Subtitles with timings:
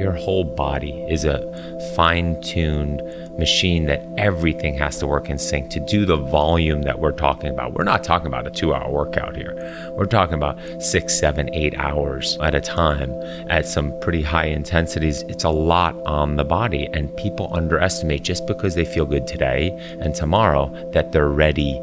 [0.00, 1.44] Your whole body is a
[1.94, 3.02] fine tuned
[3.38, 7.50] machine that everything has to work in sync to do the volume that we're talking
[7.50, 7.74] about.
[7.74, 9.54] We're not talking about a two hour workout here.
[9.98, 13.12] We're talking about six, seven, eight hours at a time
[13.50, 15.20] at some pretty high intensities.
[15.28, 19.68] It's a lot on the body, and people underestimate just because they feel good today
[20.00, 21.78] and tomorrow that they're ready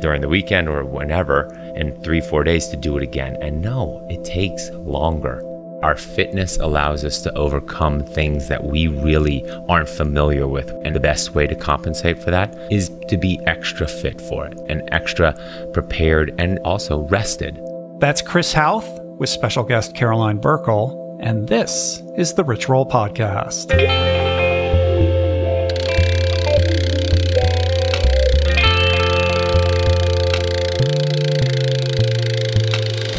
[0.00, 3.36] during the weekend or whenever in three, four days to do it again.
[3.40, 5.48] And no, it takes longer.
[5.82, 10.70] Our fitness allows us to overcome things that we really aren't familiar with.
[10.84, 14.56] And the best way to compensate for that is to be extra fit for it
[14.68, 15.34] and extra
[15.72, 17.60] prepared and also rested.
[17.98, 21.18] That's Chris Hauth with special guest Caroline Burckle.
[21.20, 23.68] And this is the Rich Roll Podcast.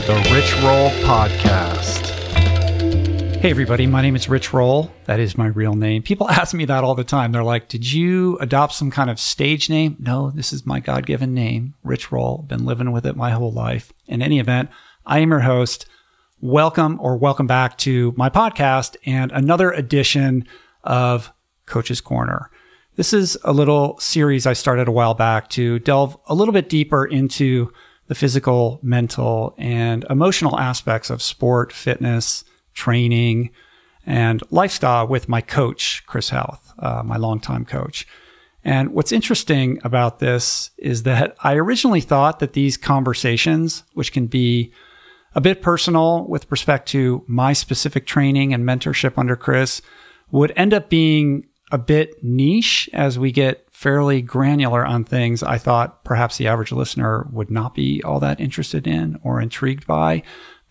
[0.08, 1.83] The Rich Roll Podcast.
[3.44, 4.90] Hey, everybody, my name is Rich Roll.
[5.04, 6.02] That is my real name.
[6.02, 7.34] People ask me that all the time.
[7.34, 9.98] They're like, Did you adopt some kind of stage name?
[10.00, 12.46] No, this is my God given name, Rich Roll.
[12.48, 13.92] Been living with it my whole life.
[14.08, 14.70] In any event,
[15.06, 15.88] I am your host.
[16.40, 20.48] Welcome or welcome back to my podcast and another edition
[20.86, 21.30] of
[21.66, 22.50] Coach's Corner.
[22.96, 26.70] This is a little series I started a while back to delve a little bit
[26.70, 27.74] deeper into
[28.08, 33.52] the physical, mental, and emotional aspects of sport, fitness, training,
[34.06, 38.08] and lifestyle with my coach, Chris Hauth, uh, my longtime coach.
[38.66, 44.28] And what's interesting about this is that I originally thought that these conversations, which can
[44.28, 44.72] be
[45.36, 49.82] a bit personal with respect to my specific training and mentorship under Chris,
[50.32, 55.58] would end up being a bit niche as we get fairly granular on things I
[55.58, 60.22] thought perhaps the average listener would not be all that interested in or intrigued by.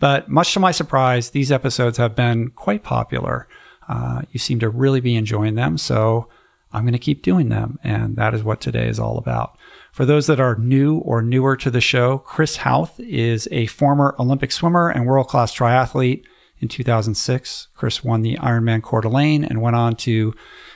[0.02, 3.46] But much to my surprise, these episodes have been quite popular.
[3.88, 5.78] Uh, you seem to really be enjoying them.
[5.78, 6.26] So
[6.72, 7.78] I'm going to keep doing them.
[7.84, 9.56] And that is what today is all about.
[9.92, 14.16] For those that are new or newer to the show, Chris Hauth is a former
[14.18, 16.24] Olympic swimmer and world class triathlete.
[16.58, 20.34] In 2006, Chris won the Ironman Coeur d'Alene and went on to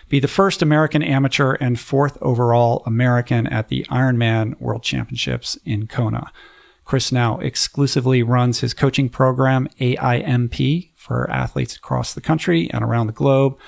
[0.09, 5.89] be the first American amateur and fourth overall American at the Ironman World Championships in
[5.89, 6.31] Kona.
[6.87, 13.09] Chris now exclusively runs his coaching program, AIMP, for athletes across the country and around
[13.09, 13.59] the globe.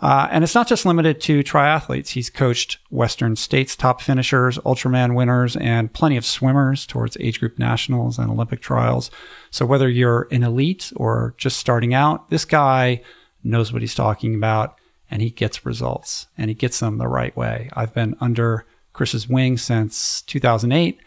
[0.00, 2.08] Uh, and it's not just limited to triathletes.
[2.08, 7.58] He's coached Western States top finishers, Ultraman winners, and plenty of swimmers towards age group
[7.58, 9.10] nationals and Olympic trials.
[9.50, 13.02] So whether you're an elite or just starting out, this guy
[13.44, 14.76] knows what he's talking about
[15.10, 17.68] and he gets results and he gets them the right way.
[17.74, 20.98] I've been under Chris's wing since 2008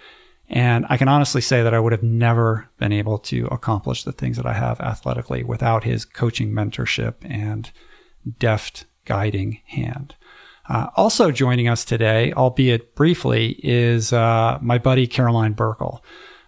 [0.49, 4.11] and I can honestly say that I would have never been able to accomplish the
[4.11, 7.71] things that I have athletically without his coaching mentorship and
[8.39, 10.15] deft guiding hand.
[10.67, 16.01] Uh, also joining us today, albeit briefly, is uh, my buddy Caroline Burckle.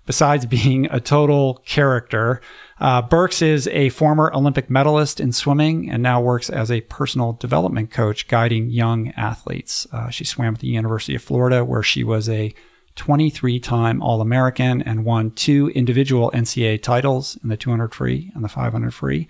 [0.07, 2.41] Besides being a total character,
[2.79, 7.34] uh, Burks is a former Olympic medalist in swimming and now works as a personal
[7.34, 9.85] development coach guiding young athletes.
[9.91, 12.53] Uh, she swam at the University of Florida, where she was a
[13.01, 18.44] 23 time All American and won two individual NCAA titles in the 200 free and
[18.44, 19.28] the 500 free.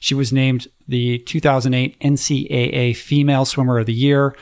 [0.00, 4.34] She was named the 2008 NCAA Female Swimmer of the Year.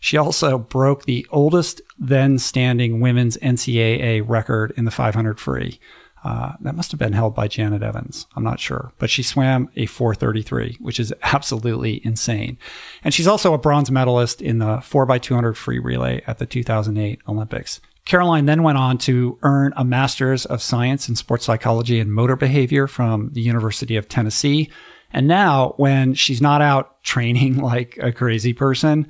[0.00, 5.78] She also broke the oldest then standing women's NCAA record in the 500 free.
[6.24, 8.26] Uh, that must have been held by Janet Evans.
[8.34, 8.92] I'm not sure.
[8.98, 12.56] But she swam a 433, which is absolutely insane.
[13.04, 17.82] And she's also a bronze medalist in the 4x200 free relay at the 2008 Olympics.
[18.04, 22.36] Caroline then went on to earn a master's of science in sports psychology and motor
[22.36, 24.70] behavior from the University of Tennessee.
[25.12, 29.06] And now, when she's not out training like a crazy person,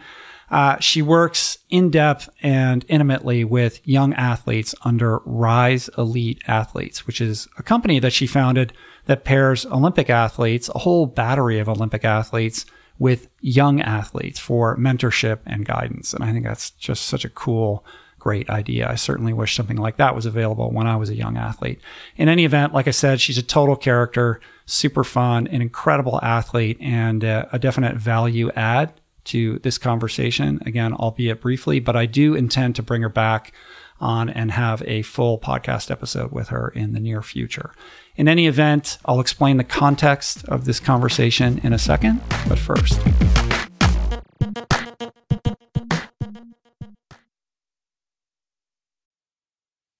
[0.51, 7.23] uh, she works in depth and intimately with young athletes under Rise Elite Athletes, which
[7.23, 8.75] is a company that she founded
[9.07, 12.67] that pairs Olympic athletes, a whole battery of Olympic athletes,
[12.99, 16.13] with young athletes for mentorship and guidance.
[16.13, 17.85] And I think that's just such a cool
[18.23, 18.89] great idea.
[18.89, 21.81] I certainly wish something like that was available when I was a young athlete.
[22.17, 26.79] In any event, like I said, she's a total character, super fun, an incredible athlete,
[26.81, 28.93] and uh, a definite value add
[29.25, 30.61] to this conversation.
[30.65, 33.53] Again, albeit briefly, but I do intend to bring her back
[33.99, 37.75] on and have a full podcast episode with her in the near future.
[38.15, 43.01] In any event, I'll explain the context of this conversation in a second, but first.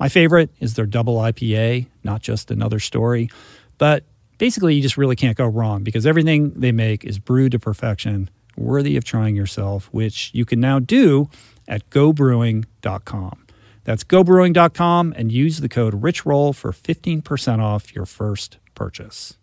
[0.00, 3.28] My favorite is their double IPA, not just another story.
[3.76, 4.04] But
[4.38, 8.30] basically, you just really can't go wrong because everything they make is brewed to perfection,
[8.56, 11.28] worthy of trying yourself, which you can now do
[11.68, 13.46] at gobrewing.com.
[13.84, 19.36] That's gobrewing.com and use the code RichRoll for 15% off your first purchase.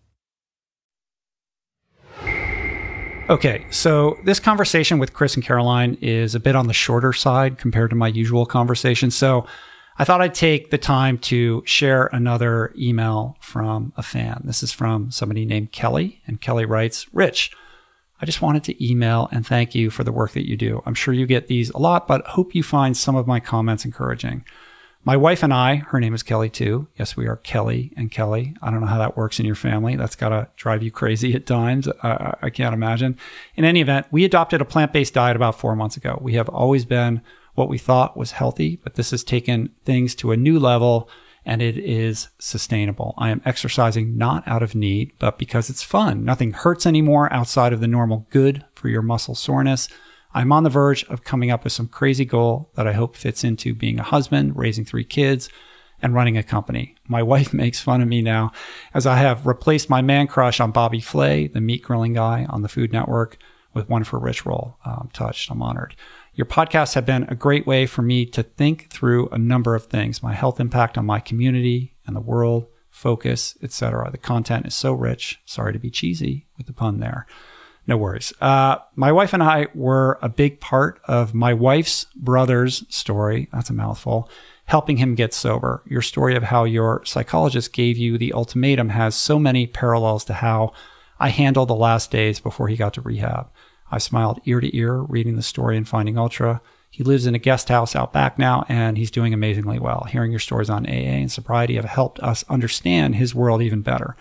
[3.30, 7.58] Okay, so this conversation with Chris and Caroline is a bit on the shorter side
[7.58, 9.12] compared to my usual conversation.
[9.12, 9.46] So
[10.00, 14.42] I thought I'd take the time to share another email from a fan.
[14.46, 17.52] This is from somebody named Kelly, and Kelly writes Rich,
[18.22, 20.82] I just wanted to email and thank you for the work that you do.
[20.86, 23.86] I'm sure you get these a lot, but hope you find some of my comments
[23.86, 24.44] encouraging.
[25.04, 26.88] My wife and I, her name is Kelly too.
[26.98, 28.56] Yes, we are Kelly and Kelly.
[28.62, 29.96] I don't know how that works in your family.
[29.96, 31.88] That's got to drive you crazy at times.
[31.88, 33.18] Uh, I can't imagine.
[33.56, 36.20] In any event, we adopted a plant based diet about four months ago.
[36.22, 37.22] We have always been
[37.58, 41.10] what we thought was healthy, but this has taken things to a new level
[41.44, 43.16] and it is sustainable.
[43.18, 46.24] I am exercising not out of need, but because it's fun.
[46.24, 49.90] Nothing hurts anymore outside of the normal good for your muscle soreness.
[50.36, 53.44] I'm on the verge of coming up with some crazy goal that I hope fits
[53.44, 55.50] into being a husband, raising three kids,
[56.00, 56.94] and running a company.
[57.08, 58.52] My wife makes fun of me now
[58.94, 62.62] as I have replaced my man crush on Bobby Flay, the meat grilling guy on
[62.62, 63.40] the Food Network,
[63.74, 64.78] with one for Rich Roll.
[64.84, 65.50] I'm touched.
[65.50, 65.96] I'm honored.
[66.38, 69.86] Your podcasts have been a great way for me to think through a number of
[69.86, 74.12] things my health impact on my community and the world, focus, etc.
[74.12, 75.40] The content is so rich.
[75.46, 77.26] Sorry to be cheesy with the pun there.
[77.88, 78.34] No worries.
[78.40, 83.50] Uh, my wife and I were a big part of my wife's brother's story.
[83.52, 84.30] That's a mouthful.
[84.66, 85.82] Helping him get sober.
[85.88, 90.34] Your story of how your psychologist gave you the ultimatum has so many parallels to
[90.34, 90.74] how
[91.20, 93.50] I handled the last days before he got to rehab.
[93.92, 96.62] I smiled ear to ear reading the story and Finding Ultra.
[96.90, 100.08] He lives in a guest house out back now, and he's doing amazingly well.
[100.10, 104.16] Hearing your stories on AA and sobriety have helped us understand his world even better.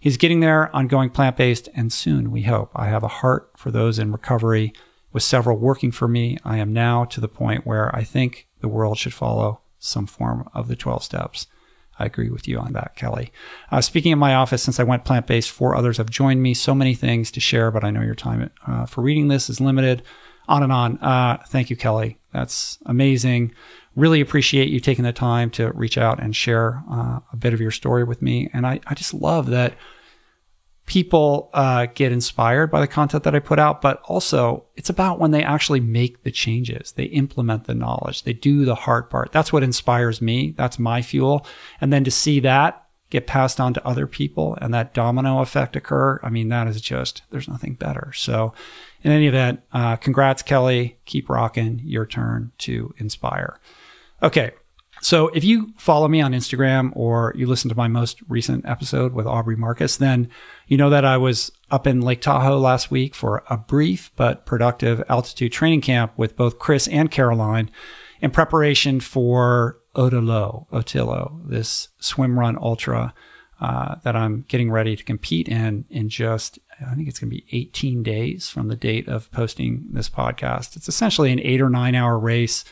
[0.00, 2.70] He's getting there on going plant based, and soon, we hope.
[2.74, 4.72] I have a heart for those in recovery,
[5.12, 6.38] with several working for me.
[6.44, 10.48] I am now to the point where I think the world should follow some form
[10.54, 11.46] of the 12 steps.
[11.98, 13.32] I agree with you on that, Kelly.
[13.70, 16.54] Uh, speaking of my office, since I went plant based, four others have joined me.
[16.54, 19.60] So many things to share, but I know your time uh, for reading this is
[19.60, 20.02] limited.
[20.46, 20.98] On and on.
[20.98, 22.18] Uh, thank you, Kelly.
[22.32, 23.52] That's amazing.
[23.94, 27.60] Really appreciate you taking the time to reach out and share uh, a bit of
[27.60, 28.48] your story with me.
[28.54, 29.74] And I, I just love that
[30.88, 35.20] people uh, get inspired by the content that I put out, but also it's about
[35.20, 39.30] when they actually make the changes, they implement the knowledge, they do the hard part.
[39.30, 40.54] That's what inspires me.
[40.56, 41.46] That's my fuel.
[41.80, 45.76] And then to see that get passed on to other people and that domino effect
[45.76, 48.12] occur, I mean, that is just, there's nothing better.
[48.14, 48.54] So,
[49.02, 50.98] in any event, uh, congrats, Kelly.
[51.04, 51.80] Keep rocking.
[51.84, 53.60] Your turn to inspire.
[54.22, 54.52] Okay.
[55.00, 59.12] So if you follow me on Instagram or you listen to my most recent episode
[59.12, 60.28] with Aubrey Marcus, then
[60.66, 64.46] you know that I was up in Lake Tahoe last week for a brief but
[64.46, 67.70] productive altitude training camp with both Chris and Caroline
[68.20, 73.14] in preparation for Ötillö, Ötillö, this swim run ultra
[73.60, 77.36] uh, that I'm getting ready to compete in in just, I think it's going to
[77.36, 80.76] be 18 days from the date of posting this podcast.
[80.76, 82.64] It's essentially an eight or nine hour race,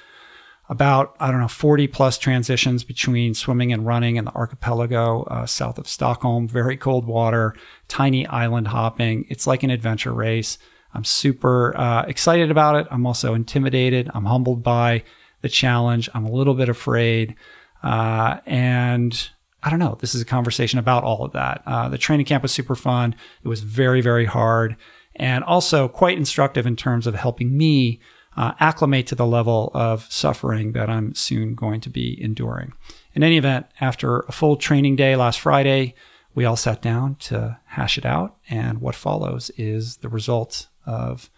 [0.69, 5.47] about, I don't know, 40 plus transitions between swimming and running in the archipelago uh,
[5.47, 7.55] south of Stockholm, very cold water,
[7.89, 9.27] tiny island hopping.
[9.29, 10.59] It's like an adventure race.
[10.95, 12.87] I'm super uh, excited about it.
[12.91, 14.11] I'm also intimidated.
[14.15, 15.05] I'm humbled by
[15.43, 16.09] the challenge.
[16.15, 17.37] I'm a little bit afraid.
[17.83, 19.31] Uh, and
[19.63, 19.99] I don't know.
[20.01, 21.63] This is a conversation about all of that.
[21.67, 23.15] Uh, the training camp was super fun.
[23.45, 24.77] It was very, very hard
[25.17, 28.01] and also quite instructive in terms of helping me
[28.37, 32.73] uh, acclimate to the level of suffering that I'm soon going to be enduring.
[33.15, 35.95] In any event, after a full training day last Friday,
[36.35, 38.37] we all sat down to hash it out.
[38.51, 41.31] And what follows is the result of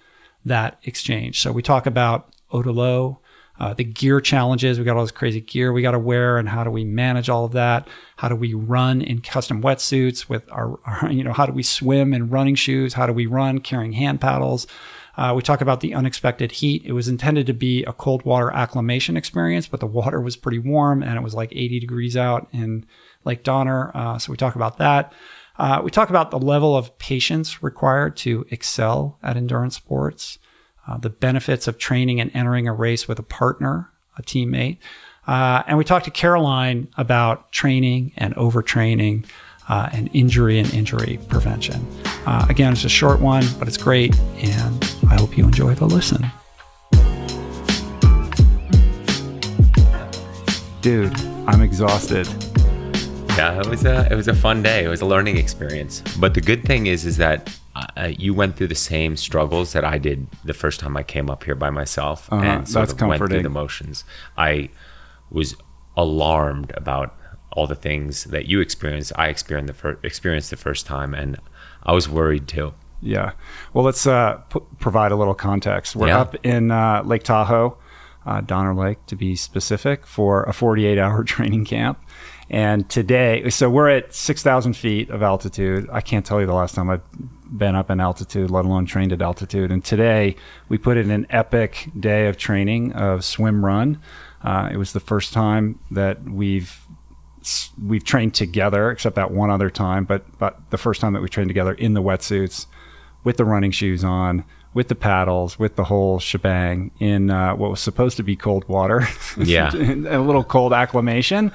[0.45, 1.41] that exchange.
[1.41, 3.21] So we talk about l'eau,
[3.61, 4.79] uh, the gear challenges.
[4.79, 7.29] We got all this crazy gear we got to wear, and how do we manage
[7.29, 7.89] all of that?
[8.17, 11.63] How do we run in custom wetsuits with our, our, you know, how do we
[11.63, 12.95] swim in running shoes?
[12.95, 14.67] How do we run carrying hand paddles?
[15.19, 16.81] Uh, we talk about the unexpected heat.
[16.85, 20.61] It was intended to be a cold water acclimation experience, but the water was pretty
[20.61, 22.87] warm and it was like 80 degrees out in
[23.25, 23.91] Lake Donner.
[23.95, 25.13] Uh, so we talk about that.
[25.59, 30.39] Uh, we talk about the level of patience required to excel at endurance sports
[30.87, 34.79] uh, the benefits of training and entering a race with a partner, a teammate.
[35.27, 39.27] Uh, and we talked to Caroline about training and overtraining
[39.69, 41.87] uh, and injury and injury prevention.
[42.27, 45.87] Uh, again, it's a short one, but it's great, and I hope you enjoy the
[45.87, 46.27] listen.
[50.81, 51.15] Dude,
[51.47, 52.27] I'm exhausted.
[53.37, 54.85] Yeah, it was a it was a fun day.
[54.85, 56.03] It was a learning experience.
[56.19, 57.57] But the good thing is, is that
[57.97, 61.31] uh, you went through the same struggles that I did the first time I came
[61.31, 62.45] up here by myself, uh-huh.
[62.45, 64.05] and sort that's of went through the motions.
[64.37, 64.71] I
[65.31, 65.55] was
[65.97, 67.15] alarmed about
[67.59, 69.13] all the things that you experienced.
[69.17, 71.39] I experienced the fir- experienced the first time, and
[71.83, 72.73] I was worried too.
[73.01, 73.33] Yeah.
[73.73, 75.97] Well, let's uh, p- provide a little context.
[75.97, 76.21] We're yeah.
[76.21, 77.77] up in uh, Lake Tahoe,
[78.25, 81.99] uh, Donner Lake to be specific, for a 48 hour training camp.
[82.49, 85.89] And today, so we're at 6,000 feet of altitude.
[85.93, 87.03] I can't tell you the last time I've
[87.51, 89.73] been up in altitude, let alone trained at altitude.
[89.73, 90.37] And today
[90.69, 94.01] we put in an epic day of training of swim run.
[94.43, 96.88] Uh, it was the first time that we've
[97.83, 100.05] we've trained together, except that one other time.
[100.05, 102.67] But but the first time that we trained together in the wetsuits,
[103.25, 107.71] with the running shoes on, with the paddles, with the whole shebang in uh, what
[107.71, 109.07] was supposed to be cold water.
[109.37, 111.53] Yeah, a little cold acclimation.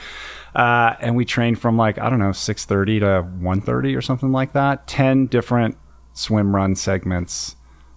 [0.55, 3.05] Uh, and we trained from like I don't know 6:30 to
[3.41, 4.87] 1:30 or something like that.
[4.87, 5.77] Ten different
[6.13, 7.55] swim run segments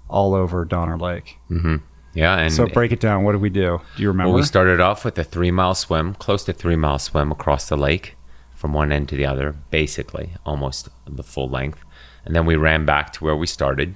[0.08, 1.38] all over Donner Lake.
[1.50, 1.76] Mm-hmm.
[2.16, 3.24] Yeah, and so break it down.
[3.24, 3.80] What did we do?
[3.96, 4.30] Do you remember?
[4.30, 7.68] Well, we started off with a three mile swim, close to three mile swim across
[7.68, 8.16] the lake
[8.54, 11.84] from one end to the other, basically almost the full length,
[12.24, 13.94] and then we ran back to where we started.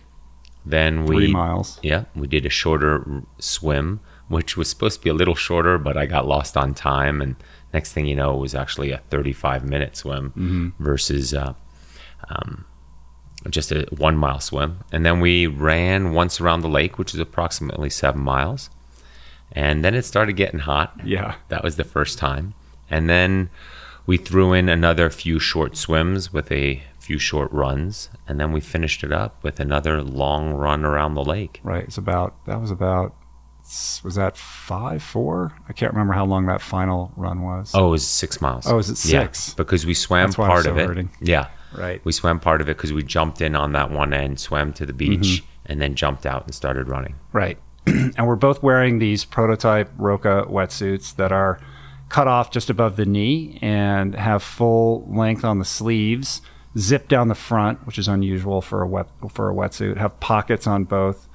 [0.66, 1.80] Then we three miles.
[1.82, 5.96] Yeah, we did a shorter swim, which was supposed to be a little shorter, but
[5.96, 7.36] I got lost on time, and
[7.72, 10.84] next thing you know, it was actually a 35 minute swim mm-hmm.
[10.84, 11.54] versus uh,
[12.28, 12.66] um,
[13.48, 14.80] just a one mile swim.
[14.92, 18.68] And then we ran once around the lake, which is approximately seven miles.
[19.52, 20.98] And then it started getting hot.
[21.04, 21.36] Yeah.
[21.48, 22.54] That was the first time.
[22.90, 23.50] And then
[24.06, 28.10] we threw in another few short swims with a few short runs.
[28.28, 31.60] And then we finished it up with another long run around the lake.
[31.62, 31.84] Right.
[31.84, 33.14] It's about, that was about,
[34.02, 35.52] was that five, four?
[35.68, 37.72] I can't remember how long that final run was.
[37.74, 38.66] Oh, it was six miles.
[38.66, 39.48] Oh, was it six?
[39.48, 40.86] Yeah, because we swam part of it.
[40.86, 41.10] Hurting.
[41.20, 41.48] Yeah.
[41.76, 42.04] Right.
[42.04, 44.86] We swam part of it because we jumped in on that one end, swam to
[44.86, 45.46] the beach, mm-hmm.
[45.66, 47.14] and then jumped out and started running.
[47.32, 47.58] Right.
[47.86, 51.60] and we're both wearing these prototype Roka wetsuits that are
[52.08, 56.42] cut off just above the knee and have full length on the sleeves,
[56.76, 59.96] zip down the front, which is unusual for a wet for a wetsuit.
[59.96, 61.28] Have pockets on both.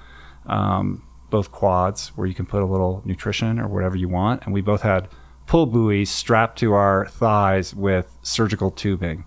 [0.46, 4.44] Um, both quads where you can put a little nutrition or whatever you want.
[4.46, 5.10] And we both had
[5.48, 9.26] pull buoys strapped to our thighs with surgical tubing.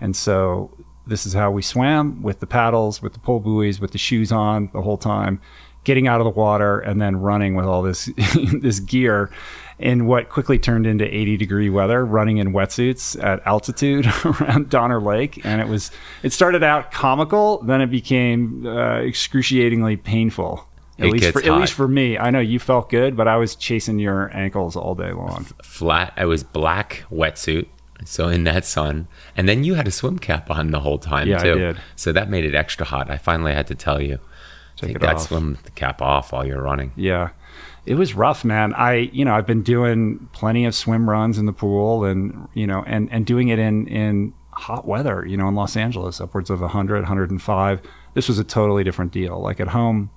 [0.00, 0.70] And so
[1.06, 4.32] this is how we swam with the paddles, with the pull buoys, with the shoes
[4.32, 5.40] on the whole time,
[5.84, 8.10] getting out of the water and then running with all this
[8.60, 9.30] this gear
[9.78, 15.00] in what quickly turned into 80 degree weather, running in wetsuits at altitude around Donner
[15.00, 15.44] Lake.
[15.44, 15.90] And it was
[16.22, 20.66] it started out comical, then it became uh, excruciatingly painful.
[20.98, 21.50] At it least, for, hot.
[21.50, 24.76] at least for me, I know you felt good, but I was chasing your ankles
[24.76, 25.46] all day long.
[25.64, 26.12] Flat.
[26.18, 27.68] I was black wetsuit,
[28.04, 31.28] so in that sun, and then you had a swim cap on the whole time
[31.28, 31.52] yeah, too.
[31.52, 31.80] I did.
[31.96, 33.10] So that made it extra hot.
[33.10, 34.18] I finally had to tell you,
[34.76, 35.28] take, take that off.
[35.28, 36.92] swim cap off while you're running.
[36.96, 37.30] Yeah,
[37.86, 38.74] it was rough, man.
[38.74, 42.66] I, you know, I've been doing plenty of swim runs in the pool, and you
[42.66, 46.50] know, and and doing it in in hot weather, you know, in Los Angeles, upwards
[46.50, 47.80] of 100, 105.
[48.14, 49.40] This was a totally different deal.
[49.40, 50.10] Like at home,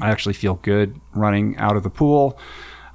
[0.00, 2.38] I actually feel good running out of the pool.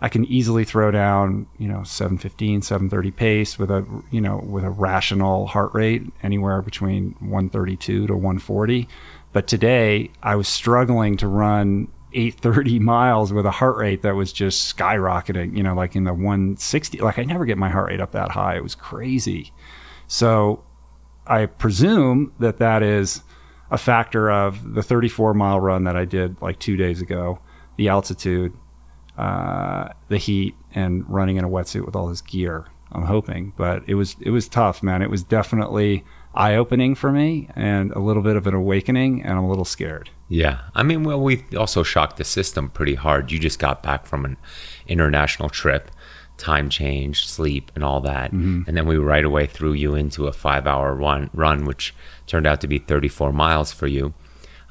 [0.04, 4.66] I can easily throw down, you know, 715, 730 pace with a, you know, with
[4.66, 8.90] a rational heart rate anywhere between 132 to 140.
[9.32, 14.34] But today I was struggling to run 830 miles with a heart rate that was
[14.34, 16.98] just skyrocketing, you know, like in the 160.
[16.98, 18.58] Like I never get my heart rate up that high.
[18.58, 19.54] It was crazy.
[20.08, 20.66] So
[21.26, 23.24] I presume that that is
[23.72, 27.40] a factor of the 34 mile run that I did like two days ago,
[27.78, 28.52] the altitude,
[29.18, 32.68] uh, the heat, and running in a wetsuit with all this gear.
[32.92, 35.02] I'm hoping, but it was it was tough, man.
[35.02, 36.04] It was definitely
[36.36, 39.66] eye opening for me and a little bit of an awakening, and I'm a little
[39.66, 40.10] scared.
[40.30, 43.32] Yeah, I mean, well, we also shocked the system pretty hard.
[43.32, 44.38] You just got back from an
[44.88, 45.92] international trip,
[46.38, 48.62] time change, sleep, and all that, mm-hmm.
[48.68, 51.96] and then we right away threw you into a five hour run, run, which
[52.28, 54.14] turned out to be 34 miles for you.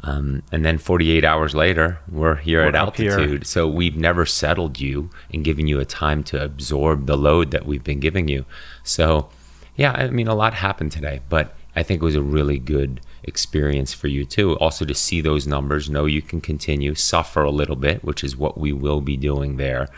[0.04, 3.28] Um, and then 48 hours later, we're here we're at altitude.
[3.28, 3.44] Here.
[3.44, 7.66] So we've never settled you and given you a time to absorb the load that
[7.66, 8.44] we've been giving you.
[8.82, 9.28] So,
[9.76, 13.00] yeah, I mean, a lot happened today, but I think it was a really good
[13.22, 14.58] experience for you too.
[14.58, 18.36] Also, to see those numbers, know you can continue, suffer a little bit, which is
[18.36, 19.88] what we will be doing there.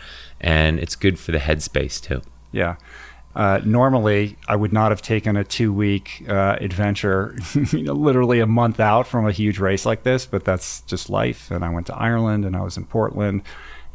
[0.40, 2.20] And it's good for the headspace too.
[2.52, 2.76] Yeah.
[3.34, 7.36] Uh, normally, I would not have taken a two week uh, adventure,
[7.72, 11.10] you know, literally a month out from a huge race like this, but that's just
[11.10, 11.50] life.
[11.50, 13.42] And I went to Ireland and I was in Portland.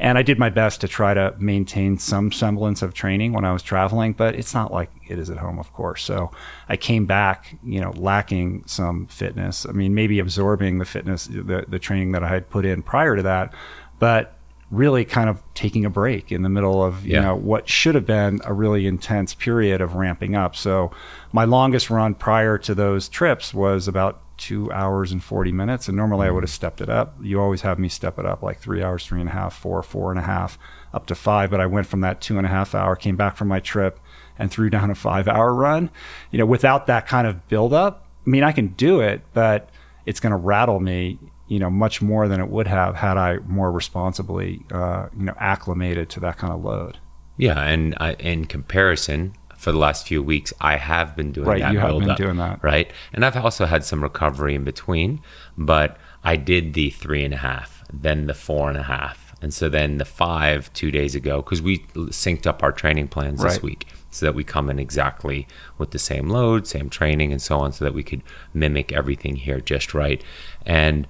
[0.02, 3.52] And I did my best to try to maintain some semblance of training when I
[3.52, 6.04] was traveling, but it's not like it is at home, of course.
[6.04, 6.32] So
[6.70, 9.66] I came back, you know, lacking some fitness.
[9.66, 13.18] I mean, maybe absorbing the fitness, the, the training that I had put in prior
[13.18, 13.54] to that,
[14.00, 14.39] but
[14.72, 17.22] really kind of taking a break in the middle of you yeah.
[17.22, 20.56] know what should have been a really intense period of ramping up.
[20.56, 20.92] So
[21.32, 25.98] my longest run prior to those trips was about two hours and 40 minutes and
[25.98, 26.36] normally i mm.
[26.36, 29.06] would have stepped it up you always have me step it up like three hours
[29.06, 30.58] three and a half four four and a half
[30.94, 33.36] up to five but i went from that two and a half hour came back
[33.36, 34.00] from my trip
[34.38, 35.90] and threw down a five hour run
[36.32, 39.70] you know without that kind of build up i mean i can do it but
[40.06, 43.38] it's going to rattle me you know, much more than it would have had I
[43.40, 47.00] more responsibly, uh, you know, acclimated to that kind of load.
[47.38, 51.62] Yeah, and uh, in comparison, for the last few weeks, I have been doing right,
[51.62, 51.74] that.
[51.74, 52.92] You have been up, doing that, right?
[53.12, 55.22] And I've also had some recovery in between,
[55.58, 59.52] but I did the three and a half, then the four and a half, and
[59.52, 63.54] so then the five two days ago because we synced up our training plans right.
[63.54, 65.48] this week so that we come in exactly
[65.80, 68.22] with the same load, same training, and so on, so that we could
[68.54, 70.24] mimic everything here just right.
[70.66, 71.08] And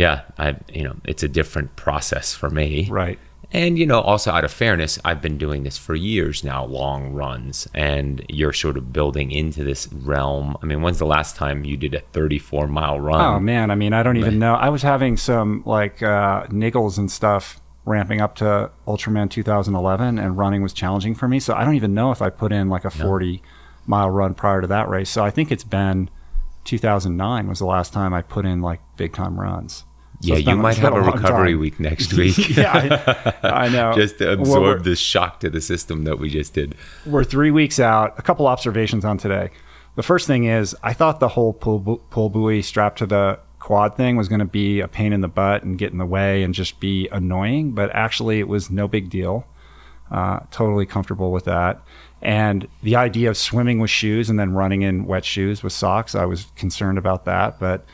[0.00, 2.88] yeah, I you know it's a different process for me.
[2.90, 3.18] Right.
[3.52, 7.12] And you know, also out of fairness, I've been doing this for years now, long
[7.12, 10.56] runs, and you're sort of building into this realm.
[10.62, 13.20] I mean, when's the last time you did a 34 mile run?
[13.20, 14.54] Oh man, I mean, I don't even know.
[14.54, 20.38] I was having some like uh, niggles and stuff ramping up to Ultraman 2011, and
[20.38, 21.40] running was challenging for me.
[21.40, 23.40] So I don't even know if I put in like a 40 no.
[23.86, 25.10] mile run prior to that race.
[25.10, 26.08] So I think it's been
[26.64, 29.84] 2009 was the last time I put in like big time runs.
[30.20, 31.60] So yeah, you might have a, recovery time.
[31.60, 32.56] week next week.
[32.56, 33.92] yeah, I, I, know.
[33.96, 36.74] just to absorb well, this shock to the system that we just did.
[37.06, 38.18] We're three weeks out.
[38.18, 39.50] A couple observations on today.
[39.96, 43.96] The first thing is, I thought the whole pull, pull buoy strapped to the quad
[43.96, 46.42] thing was going to be a pain in the butt and get in the way
[46.42, 49.46] and just be annoying, but actually, it was no big deal.
[50.10, 51.80] Uh, totally comfortable with that.
[52.20, 56.14] And the idea of swimming with shoes and then running in wet shoes with socks,
[56.14, 57.86] I was concerned about that, but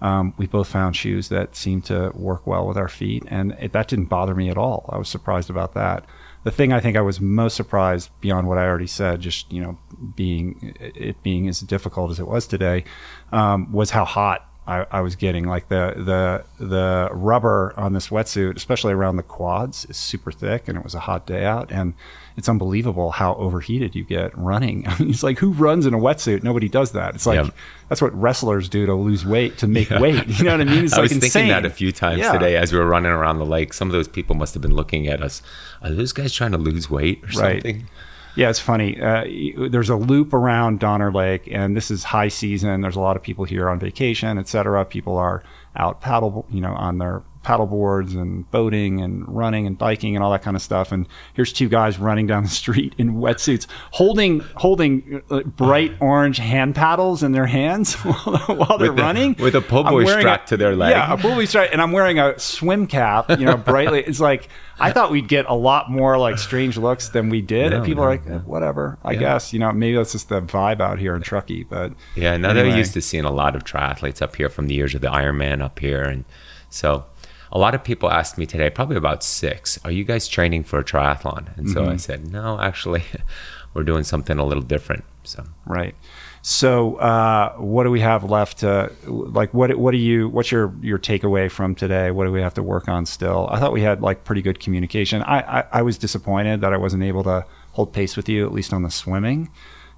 [0.00, 3.72] um, we both found shoes that seemed to work well with our feet, and it,
[3.72, 4.88] that didn't bother me at all.
[4.92, 6.04] I was surprised about that.
[6.42, 9.60] The thing I think I was most surprised beyond what I already said, just you
[9.60, 9.78] know,
[10.16, 12.84] being it being as difficult as it was today,
[13.30, 15.46] um, was how hot I, I, was getting.
[15.46, 20.68] Like the the the rubber on this wetsuit, especially around the quads, is super thick,
[20.68, 21.94] and it was a hot day out, and
[22.36, 24.84] it's unbelievable how overheated you get running.
[24.88, 26.44] I mean, it's like who runs in a wetsuit?
[26.44, 27.16] Nobody does that.
[27.16, 27.54] It's like yep.
[27.88, 30.00] that's what wrestlers do to lose weight to make yeah.
[30.00, 30.26] weight.
[30.28, 30.84] You know what I mean?
[30.84, 31.30] It's I like was insane.
[31.30, 32.32] thinking that a few times yeah.
[32.32, 33.72] today as we were running around the lake.
[33.72, 35.42] Some of those people must have been looking at us.
[35.82, 37.62] Are those guys trying to lose weight or right.
[37.62, 37.88] something?
[38.36, 39.00] Yeah, it's funny.
[39.00, 39.24] Uh,
[39.68, 42.80] there's a loop around Donner Lake, and this is high season.
[42.80, 44.84] There's a lot of people here on vacation, etc.
[44.84, 45.42] People are
[45.76, 50.22] out paddle, you know, on their paddle boards and boating and running and biking and
[50.22, 50.92] all that kind of stuff.
[50.92, 56.36] And here's two guys running down the street in wetsuits, holding holding uh, bright orange
[56.36, 60.48] hand paddles in their hands while they're With the- running with a pull buoy strapped
[60.50, 60.90] to their leg.
[60.90, 63.30] Yeah, a pull buoy strap, and I'm wearing a swim cap.
[63.30, 64.00] You know, brightly.
[64.00, 64.48] It's like
[64.78, 67.86] I thought we'd get a lot more like strange looks than we did, No, and
[67.86, 68.38] people no, are like, no.
[68.40, 68.98] whatever.
[69.02, 69.18] I Yeah.
[69.20, 72.52] guess you know maybe that's just the vibe out here in Truckee, but Yeah, now
[72.52, 75.08] they're used to seeing a lot of triathletes up here from the years of the
[75.08, 76.24] Ironman up here, and
[76.68, 77.04] so
[77.52, 80.78] a lot of people asked me today, probably about six, "Are you guys training for
[80.78, 81.92] a triathlon?" And so Mm-hmm.
[81.92, 83.02] I said, "No, actually,
[83.74, 85.94] we're doing something a little different." So Right.
[86.42, 88.64] So, uh, what do we have left?
[88.64, 90.28] Uh, like, what what do you?
[90.28, 92.10] What's your your takeaway from today?
[92.10, 93.46] What do we have to work on still?
[93.50, 95.22] I thought we had like pretty good communication.
[95.22, 98.52] I I, I was disappointed that I wasn't able to hold pace with you at
[98.52, 99.50] least on the swimming,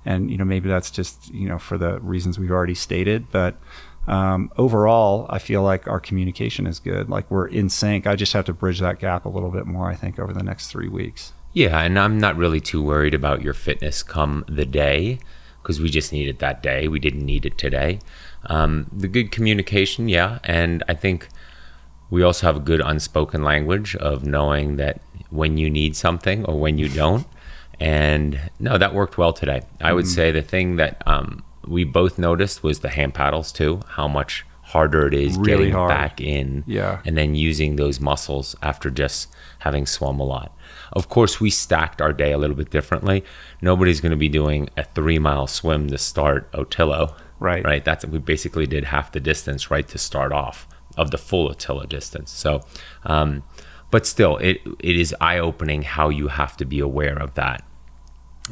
[0.05, 3.57] and you know maybe that's just you know for the reasons we've already stated, but.
[4.07, 7.09] Um, overall, I feel like our communication is good.
[7.09, 8.07] Like we're in sync.
[8.07, 9.89] I just have to bridge that gap a little bit more.
[9.89, 11.33] I think over the next three weeks.
[11.53, 15.19] yeah, and I'm not really too worried about your fitness come the day
[15.63, 16.89] because we just need it that day.
[16.89, 18.01] We didn't need it today.
[18.47, 21.29] Um, the good communication, yeah, and I think
[22.11, 26.59] we also have a good unspoken language of knowing that when you need something or
[26.59, 27.27] when you don't.
[27.79, 29.63] And no, that worked well today.
[29.81, 33.81] I would say the thing that um, we both noticed was the hand paddles too,
[33.89, 35.89] how much harder it is Really getting hard.
[35.91, 37.01] back in Yeah.
[37.05, 40.57] and then using those muscles after just having swum a lot.
[40.93, 43.23] Of course, we stacked our day a little bit differently.
[43.61, 47.13] Nobody's going to be doing a three mile swim to start Ötillö.
[47.39, 47.65] Right.
[47.65, 47.85] Right.
[47.85, 51.89] That's we basically did half the distance right to start off of the full Ötillö
[51.89, 52.31] distance.
[52.31, 52.61] So,
[53.05, 53.43] um,
[53.91, 57.63] but still, it it is eye opening how you have to be aware of that.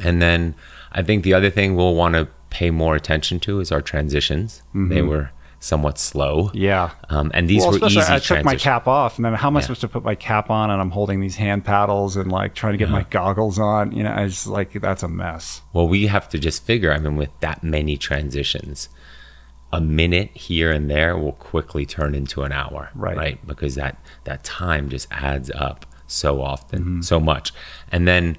[0.03, 0.55] And then
[0.92, 4.63] I think the other thing we'll want to pay more attention to is our transitions.
[4.75, 5.31] They were
[5.63, 6.45] somewhat slow.
[6.49, 6.57] Mm-hmm.
[6.57, 6.91] Yeah.
[7.11, 9.57] Um, and these well, were easy I took my cap off, and then how am
[9.57, 9.65] I Yeah.
[9.67, 10.71] supposed to put my cap on?
[10.71, 13.93] And I'm holding these hand paddles and like trying to get my goggles on.
[13.93, 15.61] You know, it's like that's a mess.
[15.75, 16.93] Well, we have to just figure.
[16.93, 18.89] I mean, with that many transitions,
[19.73, 23.17] a minute here and there will quickly turn into an hour, Right.
[23.17, 27.01] Right, because that that time just adds up so often, Mm-hmm.
[27.03, 27.53] so much.
[27.93, 28.37] And then,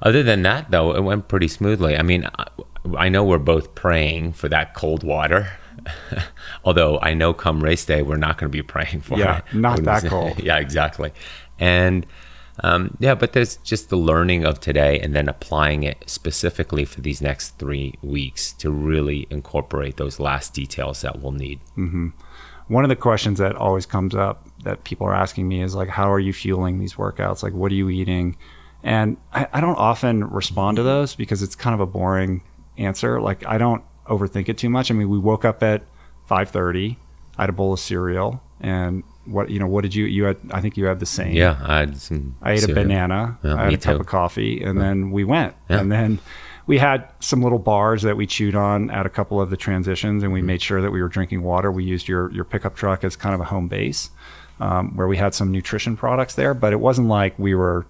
[0.00, 1.96] other than that, though, it went pretty smoothly.
[1.96, 2.28] I mean,
[2.96, 5.48] I, know we're both praying for that cold water.
[6.64, 9.44] Although I know come race day, we're not going to be praying for Yeah, it.
[9.54, 10.42] not that cold.
[10.42, 11.12] yeah, exactly.
[11.58, 12.06] And
[12.64, 17.02] um, yeah, but there's just the learning of today and then applying it specifically for
[17.02, 21.60] these next three weeks to really incorporate those last details that we'll need.
[22.68, 25.88] One of the questions that always comes up that people are asking me is like,
[25.90, 27.42] how are you fueling these workouts?
[27.42, 28.36] Like, what are you eating?
[28.82, 32.40] And I, I don't often respond to those because it's kind of a boring
[32.78, 33.20] answer.
[33.20, 34.90] Like, I don't overthink it too much.
[34.90, 35.82] I mean, we woke up at
[36.30, 36.96] 5:30.
[37.38, 40.36] I had a bowl of cereal, and what you know, what did you you had?
[40.50, 41.34] I think you had the same.
[41.34, 42.36] Yeah, I had some.
[42.42, 43.38] I ate a banana.
[43.42, 44.00] Yeah, I had a cup too.
[44.00, 45.54] of coffee, and then we went.
[45.68, 45.80] Yeah.
[45.80, 46.18] And then
[46.66, 50.22] we had some little bars that we chewed on at a couple of the transitions,
[50.22, 50.46] and we Mm-hmm.
[50.46, 51.70] made sure that we were drinking water.
[51.70, 54.10] We used your your pickup truck as kind of a home base,
[54.60, 57.84] um, where we had some nutrition products there, but it wasn't like we were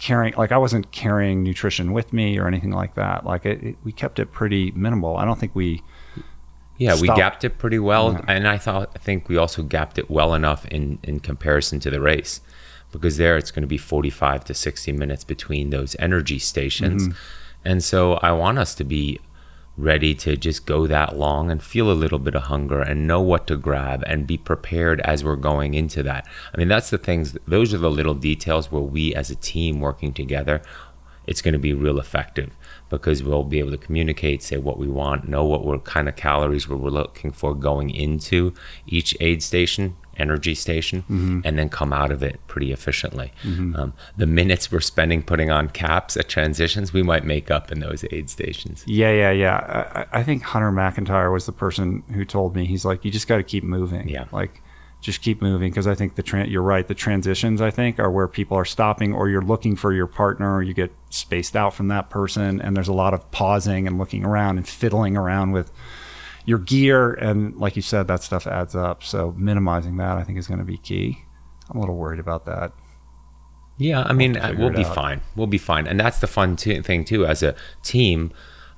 [0.00, 3.24] carrying like I wasn't carrying nutrition with me or anything like that.
[3.24, 5.16] Like it, it, we kept it pretty minimal.
[5.16, 5.82] I don't think we
[6.78, 8.24] Yeah, we gapped it pretty well, Yeah.
[8.34, 11.90] and I thought I think we also gapped it well enough in in comparison to
[11.90, 12.40] the race,
[12.92, 17.02] because there it's going to be forty five to sixty minutes between those energy stations,
[17.08, 17.68] Mm-hmm.
[17.70, 19.20] and so I want us to be
[19.82, 23.20] ready to just go that long and feel a little bit of hunger and know
[23.20, 26.26] what to grab and be prepared as we're going into that.
[26.54, 27.36] I mean, that's the things.
[27.46, 30.62] Those are the little details where we as a team working together
[31.30, 32.50] it's going to be real effective
[32.88, 36.16] because we'll be able to communicate, say what we want, know what we're kind of
[36.16, 38.52] calories we're looking for going into
[38.86, 43.32] each aid station, energy station, and then come out of it pretty efficiently.
[43.44, 47.80] Um, the minutes we're spending putting on caps at transitions, we might make up in
[47.80, 48.84] those aid stations.
[48.86, 50.06] Yeah, yeah, yeah.
[50.12, 53.26] I, I think Hunter McIntyre was the person who told me he's like, you just
[53.26, 54.08] got to keep moving.
[54.08, 54.26] Yeah.
[54.32, 54.62] like
[55.00, 56.86] just keep moving because I think the tran- you're right.
[56.86, 60.56] The transitions I think are where people are stopping, or you're looking for your partner,
[60.56, 63.96] or you get spaced out from that person, and there's a lot of pausing and
[63.98, 65.72] looking around and fiddling around with
[66.46, 69.02] your gear, and like you said, that stuff adds up.
[69.02, 71.18] So minimizing that I think is going to be key.
[71.70, 72.72] I'm a little worried about that.
[73.78, 74.94] Yeah, I mean, uh, we'll be out.
[74.94, 75.20] fine.
[75.36, 75.86] We'll be fine.
[75.86, 77.24] And that's the fun t- thing, too.
[77.24, 78.30] As a team,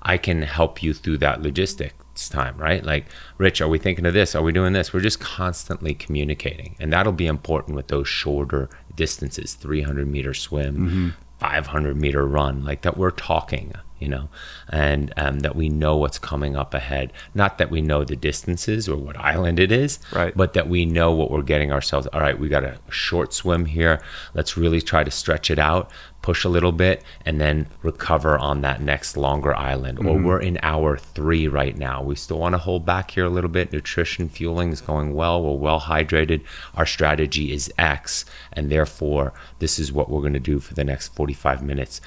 [0.02, 2.84] I can help you through that logistics time, right?
[2.84, 3.06] Like,
[3.38, 4.36] Rich, are we thinking of this?
[4.36, 4.92] Are we doing this?
[4.92, 6.76] We're just constantly communicating.
[6.78, 11.08] And that'll be important with those shorter distances 300 meter swim, Mm-hmm.
[11.40, 13.72] 500 meter run, like that we're talking.
[14.02, 14.28] You know,
[14.68, 17.12] and um, that we know what's coming up ahead.
[17.34, 20.36] Not that we know the distances or what island it is, Right.
[20.36, 22.08] but that we know what we're getting ourselves.
[22.08, 24.02] All right, we got a short swim here.
[24.34, 25.88] Let's really try to stretch it out,
[26.20, 30.00] push a little bit, and then recover on that next longer island.
[30.04, 32.02] Or we're in hour three right now.
[32.02, 33.72] We still want to hold back here a little bit.
[33.72, 35.40] Nutrition, fueling is going well.
[35.42, 36.42] We're well hydrated.
[36.74, 40.84] Our strategy is X, and therefore, this is what we're going to do for the
[40.84, 42.00] next 45 minutes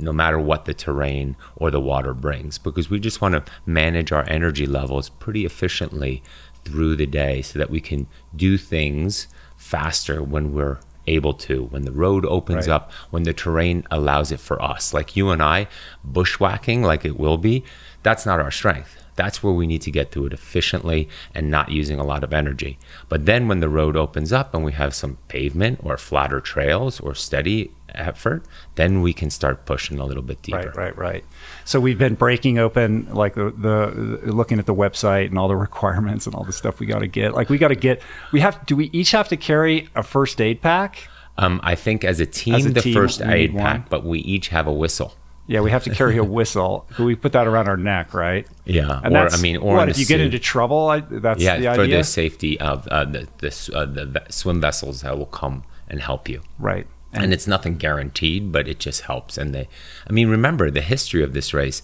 [0.00, 4.12] no matter what the terrain or the water brings, because we just want to manage
[4.12, 6.22] our energy levels pretty efficiently
[6.64, 11.82] through the day so that we can do things faster when we're able to, when
[11.82, 12.74] the road opens Right.
[12.74, 14.92] up, when the terrain allows it for us.
[14.94, 15.66] Like you and I,
[16.04, 17.64] bushwhacking, like it will be,
[18.02, 18.99] that's not our strength.
[19.20, 22.32] That's where we need to get through it efficiently and not using a lot of
[22.32, 22.78] energy.
[23.10, 27.00] But then when the road opens up and we have some pavement or flatter trails
[27.00, 30.72] or steady effort, then we can start pushing a little bit deeper.
[30.74, 31.24] Right, right, right.
[31.66, 35.56] So we've been breaking open like the, the looking at the website and all the
[35.68, 37.34] requirements and all the stuff we got to get.
[37.34, 38.00] Like we got to get.
[38.32, 38.64] We have.
[38.64, 41.08] Do we each have to carry a first aid pack?
[41.36, 43.62] Um, I think as a team, As a the team, first aid one.
[43.62, 45.14] pack, but we each have a whistle.
[45.50, 46.86] Yeah, we have to carry a whistle.
[46.98, 48.46] we put that around our neck, right?
[48.64, 50.88] Yeah, And or I mean, or what if you get into trouble?
[50.88, 54.60] I, that's yeah, the for idea, the safety of uh, the the, uh, the swim
[54.60, 56.40] vessels that will come and help you.
[56.58, 56.86] right?
[57.12, 59.36] And, it's nothing guaranteed, but it just helps.
[59.36, 59.68] And they,
[60.08, 61.82] I mean, remember the history of this race.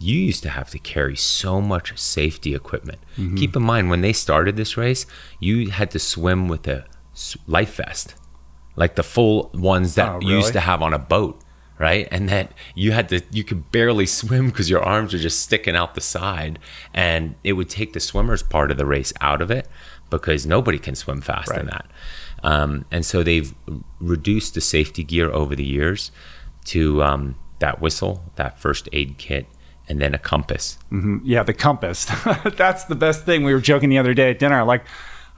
[0.00, 2.98] You used to have to carry so much safety equipment.
[3.18, 3.36] Mm-hmm.
[3.36, 5.04] Keep in mind when they started this race,
[5.38, 6.86] you had to swim with a
[7.46, 8.14] life vest,
[8.74, 11.38] like the full ones that Oh, you used to have on a boat,
[11.82, 12.06] right?
[12.12, 15.74] And that you had to, you could barely swim because your arms are just sticking
[15.74, 16.60] out the side,
[16.94, 19.66] and it would take the swimmers part of the race out of it
[20.08, 21.86] because nobody can swim fast in that.
[22.44, 23.52] Um, and so they've
[23.98, 26.12] reduced the safety gear over the years
[26.66, 29.46] to um, that whistle, that first aid kit,
[29.88, 30.78] and then a compass.
[31.24, 32.04] Yeah, the compass.
[32.56, 33.42] That's the best thing.
[33.42, 34.62] We were joking the other day at dinner.
[34.62, 34.84] Like,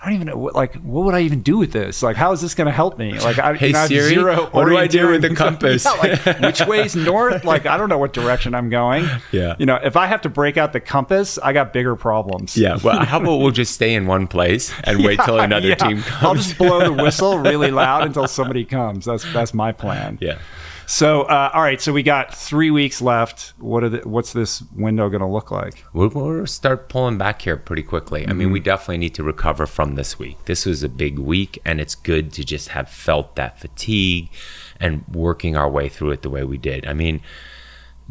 [0.04, 0.36] I don't even know.
[0.36, 2.02] What, like, what would I even do with this?
[2.02, 3.18] Like, how is this going to help me?
[3.18, 5.34] Like, I, Hey, you know, I have Siri, zero what do I do with the
[5.34, 5.86] compass?
[5.86, 7.44] yeah, like, which way's north?
[7.44, 9.08] Like, I don't know what direction I'm going.
[9.32, 9.56] Yeah.
[9.58, 12.54] You know, if I have to break out the compass, I got bigger problems.
[12.54, 12.76] Yeah.
[12.84, 15.74] Well, how about we'll just stay in one place and wait till another Yeah.
[15.76, 16.22] team comes?
[16.22, 19.06] I'll just blow the whistle really loud until somebody comes.
[19.06, 20.18] That's that's my plan.
[20.20, 20.38] yeah.
[20.86, 21.80] So, uh, all right.
[21.80, 23.54] So we got three weeks left.
[23.58, 25.84] What are the, what's this window going to look like?
[25.92, 28.26] We'll, we'll start pulling back here pretty quickly.
[28.26, 30.44] I mean, we definitely need to recover from this week.
[30.44, 34.30] This was a big week, and it's good to just have felt that fatigue
[34.78, 36.86] and working our way through it the way we did.
[36.86, 37.20] I mean,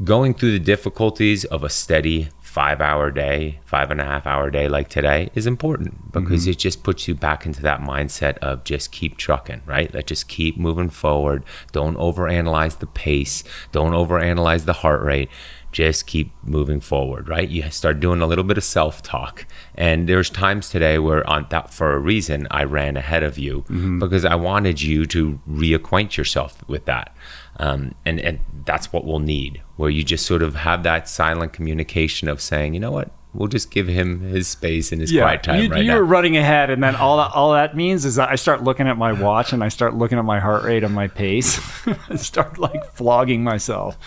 [0.03, 4.51] going through the difficulties of a steady five hour day, five and a half hour
[4.51, 6.51] day like today is important because mm-hmm.
[6.51, 9.91] it just puts you back into that mindset of just keep trucking, right?
[9.91, 11.43] Let's just keep moving forward.
[11.71, 15.29] Don't overanalyze the pace, don't overanalyze the heart rate.
[15.71, 17.49] Just keep moving forward, right?
[17.49, 19.47] You start doing a little bit of self talk.
[19.73, 23.61] And there's times today where, on that, for a reason, I ran ahead of you
[23.63, 23.97] mm-hmm.
[23.97, 27.15] because I wanted you to reacquaint yourself with that
[27.57, 31.53] um, and and that's what we'll need where you just sort of have that silent
[31.53, 35.43] communication of saying you know what we'll just give him his space and his quiet
[35.43, 38.15] time you, right you now running ahead, and then all that all that means is
[38.15, 40.83] that I start looking at my watch and I start looking at my heart rate
[40.83, 41.59] and my pace,
[42.09, 43.97] and start like flogging myself.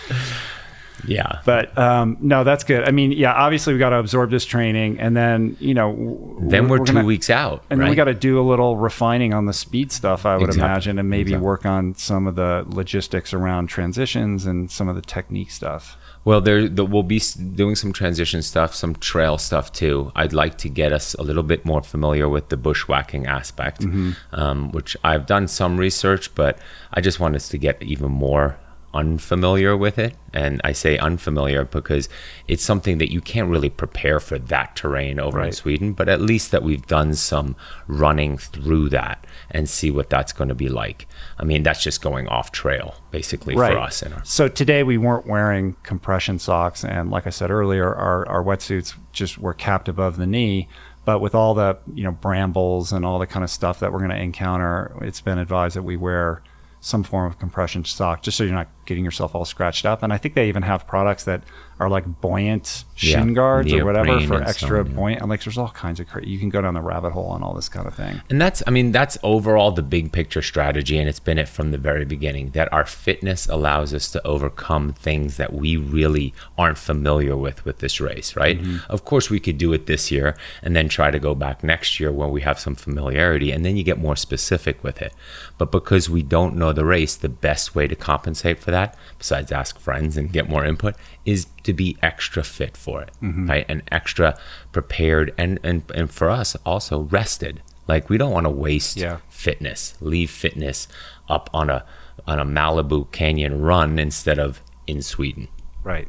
[1.06, 2.84] Yeah But um, no, that's good.
[2.84, 6.38] I mean, yeah, obviously we got to absorb this training, and then you know, w-
[6.50, 9.32] then we're, 2 gonna- weeks out And then we got to do a little refining
[9.34, 10.64] on the speed stuff, I would Exactly.
[10.70, 11.46] imagine, and maybe Exactly.
[11.46, 15.96] work on some of the logistics around transitions and some of the technique stuff.
[16.24, 17.20] Well, there, the, we'll be
[17.54, 20.10] doing some transition stuff, some trail stuff too.
[20.16, 23.84] I'd like to get us a little bit more familiar with the bushwhacking aspect,
[24.32, 26.58] um, which I've done some research, but
[26.92, 28.56] I just want us to get even more
[28.96, 30.14] unfamiliar with it.
[30.32, 32.08] And I say unfamiliar because
[32.48, 36.20] it's something that you can't really prepare for that terrain over in Sweden, but at
[36.20, 37.56] least that we've done some
[37.86, 41.06] running through that and see what that's going to be like.
[41.38, 44.02] I mean, that's just going off trail basically for us.
[44.02, 48.26] In our, So today we weren't wearing compression socks, and like I said earlier, our,
[48.28, 50.68] our wetsuits just were capped above the knee.
[51.04, 54.00] But with all the you know brambles and all the kind of stuff that we're
[54.00, 56.42] going to encounter, it's been advised that we wear
[56.86, 60.04] some form of compression sock just so you're not getting yourself all scratched up.
[60.04, 61.42] And I think they even have products that
[61.78, 64.94] are like buoyant Yeah, shin guards or whatever for so extra yeah.
[64.94, 65.28] buoyant.
[65.28, 67.54] Like, there's all kinds of cra- you can go down the rabbit hole on all
[67.54, 68.22] this kind of thing.
[68.30, 70.96] And that's, I mean, that's overall the big picture strategy.
[70.98, 74.94] And it's been it from the very beginning that our fitness allows us to overcome
[74.94, 78.58] things that we really aren't familiar with with this race, right?
[78.58, 78.90] Mm-hmm.
[78.90, 82.00] Of course, we could do it this year and then try to go back next
[82.00, 85.12] year when we have some familiarity and then you get more specific with it.
[85.58, 89.52] But because we don't know the race, the best way to compensate for that, besides
[89.52, 93.48] ask friends and get more input, is to be extra fit for it, mm-hmm.
[93.48, 93.66] right?
[93.68, 94.38] And extra
[94.72, 97.62] prepared and, and, and for us also rested.
[97.86, 99.18] Like we don't want to waste Yeah.
[99.28, 100.88] fitness, leave fitness
[101.28, 101.84] up on a
[102.26, 105.48] on a Malibu Canyon run instead of in Sweden.
[105.84, 106.08] Right.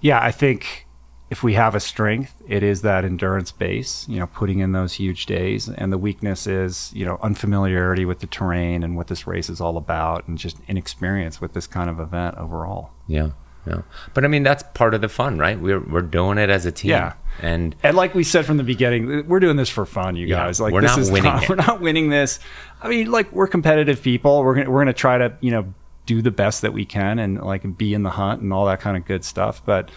[0.00, 0.86] Yeah, I think
[1.30, 4.94] if we have a strength, it is that endurance base, you know, putting in those
[4.94, 5.68] huge days.
[5.68, 9.60] And the weakness is, you know, unfamiliarity with the terrain and what this race is
[9.60, 12.90] all about and just inexperience with this kind of event overall.
[13.06, 13.30] Yeah.
[13.66, 13.82] Yeah.
[14.12, 15.58] But I mean that's part of the fun, right?
[15.58, 16.90] We're we're doing it as a team.
[16.90, 17.14] Yeah.
[17.40, 20.36] And And like we said from the beginning, we're doing this for fun, you Yeah,
[20.36, 20.60] guys.
[20.60, 22.38] Like we're this not is winning not, we're not winning this.
[22.82, 24.42] I mean, like we're competitive people.
[24.44, 25.74] We're gonna, we're going to try to, you know,
[26.06, 28.78] do the best that we can and like be in the hunt and all that
[28.80, 29.90] kind of good stuff, but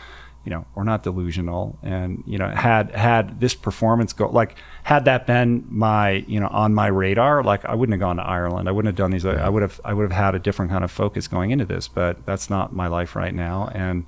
[0.47, 5.03] you know, we're not delusional and you know, had had this performance go like had
[5.03, 8.69] that been my, you know, on my radar, like I wouldn't have gone to Ireland.
[8.69, 10.86] I wouldn't have done these I would have I would have had a different kind
[10.86, 14.05] of focus going into this, but that's not my life right now and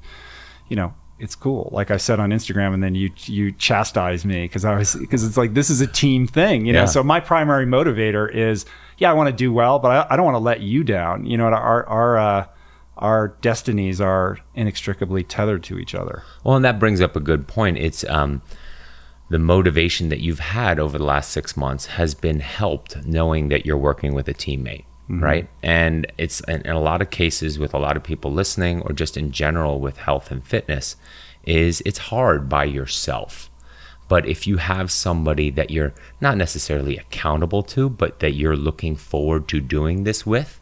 [0.69, 1.67] you know, it's cool.
[1.73, 5.25] Like I said on Instagram, and then you you chastise me because I was because
[5.25, 6.83] it's like this is a team thing, you know.
[6.83, 6.85] Yeah.
[6.85, 8.65] So my primary motivator is,
[8.97, 11.25] yeah, I want to do well, but I, I don't want to let you down.
[11.25, 12.47] You know, our our uh,
[12.99, 16.23] our destinies are inextricably tethered to each other.
[16.43, 17.77] Well, and that brings up a good point.
[17.77, 18.41] It's um,
[19.29, 23.65] the motivation that you've had over the last six months has been helped knowing that
[23.65, 25.49] you're working with a teammate, right?
[25.63, 28.91] And it's in, in a lot of cases with a lot of people listening, or
[28.91, 30.95] just in general with health and fitness,
[31.43, 33.49] is it's hard by yourself.
[34.07, 38.95] But if you have somebody that you're not necessarily accountable to, but that you're looking
[38.95, 40.58] forward to doing this with,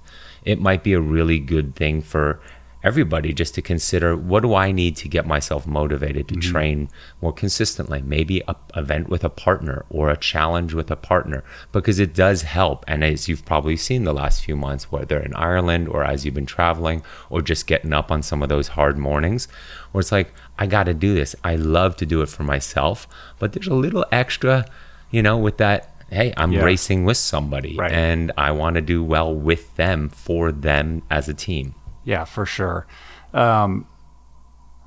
[0.47, 2.39] it might be a really good thing for
[2.83, 6.51] everybody just to consider what do I need to get myself motivated to mm-hmm.
[6.51, 6.89] train
[7.21, 8.01] more consistently?
[8.01, 12.43] Maybe a event with a partner or a challenge with a partner because it does
[12.43, 12.85] help.
[12.87, 16.35] And as you've probably seen the last few months, whether in Ireland or as you've
[16.35, 19.49] been traveling or just getting up on some of those hard mornings,
[19.91, 21.35] where it's like, I got to do this.
[21.43, 23.05] I love to do it for myself,
[23.37, 24.65] but there's a little extra,
[25.11, 25.93] you know, with that.
[26.09, 26.63] Hey, I'm Yeah.
[26.63, 27.91] racing with somebody Right.
[27.91, 31.75] and I want to do well with them for them as a team.
[32.03, 32.87] Yeah, for sure.
[33.33, 33.85] Um,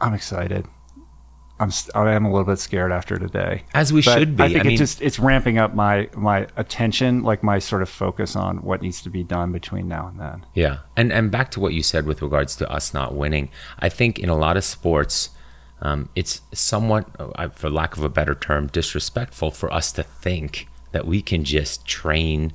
[0.00, 0.66] I'm excited.
[1.58, 3.64] I'm st- I am a little bit scared after today.
[3.74, 4.42] As we But should be.
[4.44, 7.82] I think I mean- it just it's ramping up my my attention, like my sort
[7.82, 10.46] of focus on what needs to be done between now and then.
[10.54, 13.90] Yeah, and and back to what you said with regards to us not winning, I
[13.90, 15.28] think in a lot of sports,
[15.82, 20.66] um, it's somewhat, uh, for lack of a better term, disrespectful for us to think
[20.92, 22.52] that we can just train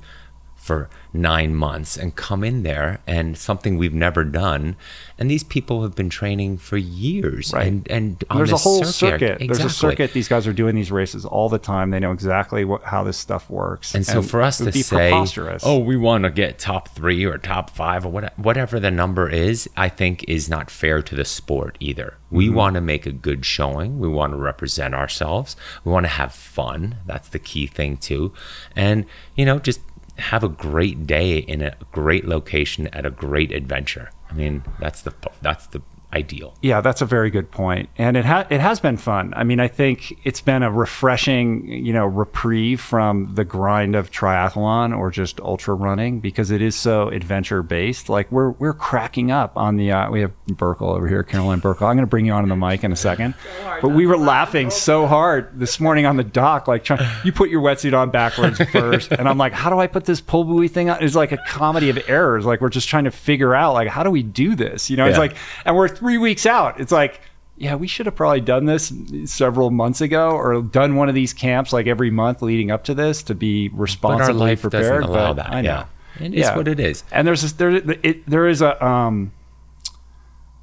[0.66, 4.76] for nine months and come in there and something we've never done.
[5.18, 7.66] And these people have been training for years, Right.
[7.68, 9.22] And and on There's a whole circuit.
[9.40, 9.46] Exactly.
[9.46, 10.12] There's a circuit.
[10.12, 11.90] These guys are doing these races all the time.
[11.90, 13.94] They know exactly what, how this stuff works.
[13.94, 15.62] And so for us to be say, preposterous.
[15.64, 19.30] oh, we want to get top three or top five or what, whatever the number
[19.30, 22.14] is, I think is not fair to the sport either.
[22.30, 22.54] We Mm-hmm.
[22.56, 23.98] want to make a good showing.
[24.00, 25.54] We want to represent ourselves.
[25.84, 26.96] We want to have fun.
[27.06, 28.32] That's the key thing too.
[28.74, 29.80] And, you know, just
[30.18, 34.10] have a great day in a great location at a great adventure.
[34.30, 35.82] I mean, that's the, that's the
[36.16, 36.54] ideal.
[36.62, 37.66] Yeah, that's a very good point.
[37.66, 39.32] point, and it ha- it has been fun.
[39.34, 44.10] I mean, I think it's been a refreshing, you know, reprieve from the grind of
[44.10, 48.08] triathlon or just ultra running because it is so adventure based.
[48.08, 49.90] Like we're we're cracking up on the.
[49.92, 51.88] Uh, we have Burckle over here, Caroline Burckle.
[51.88, 53.34] I'm going to bring you on the mic in a second,
[53.82, 56.68] but we were laughing so hard this morning on the dock.
[56.68, 59.86] Like, trying, you put your wetsuit on backwards first, and I'm like, how do I
[59.86, 61.02] put this pull buoy thing on?
[61.02, 62.44] It's like a comedy of errors.
[62.44, 64.90] Like we're just trying to figure out, like, how do we do this?
[64.90, 66.78] You know, it's like, and we're three weeks out.
[66.80, 67.20] It's like,
[67.56, 68.92] yeah, we should have probably done this
[69.24, 72.94] several months ago, or done one of these camps like every month leading up to
[72.94, 75.02] this to be But responsibly our life prepared.
[75.02, 75.52] doesn't allow but that.
[75.52, 75.84] I know.
[76.20, 76.26] Yeah.
[76.26, 77.02] It is what it is.
[77.10, 79.32] And there's this, there it, there is a um,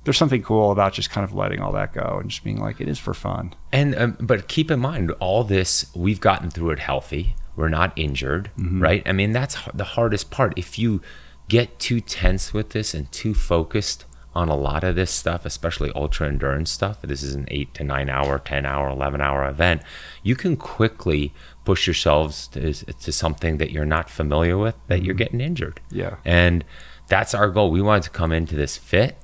[0.05, 2.79] there's something cool about just kind of letting all that go and just being like,
[2.79, 3.53] it is for fun.
[3.71, 7.35] And um, but keep in mind, all this we've gotten through it healthy.
[7.55, 9.03] We're not injured, right?
[9.05, 10.53] I mean, that's the hardest part.
[10.57, 11.01] If you
[11.49, 15.91] get too tense with this and too focused on a lot of this stuff, especially
[15.95, 19.81] ultra endurance stuff, this is an eight to nine hour, ten hour, eleven hour event.
[20.23, 21.33] You can quickly
[21.65, 25.17] push yourselves to, to something that you're not familiar with, that you're mm-hmm.
[25.19, 25.79] getting injured.
[25.91, 26.15] Yeah.
[26.25, 26.63] And
[27.07, 27.71] that's our goal.
[27.71, 29.17] We wanted to come into this fit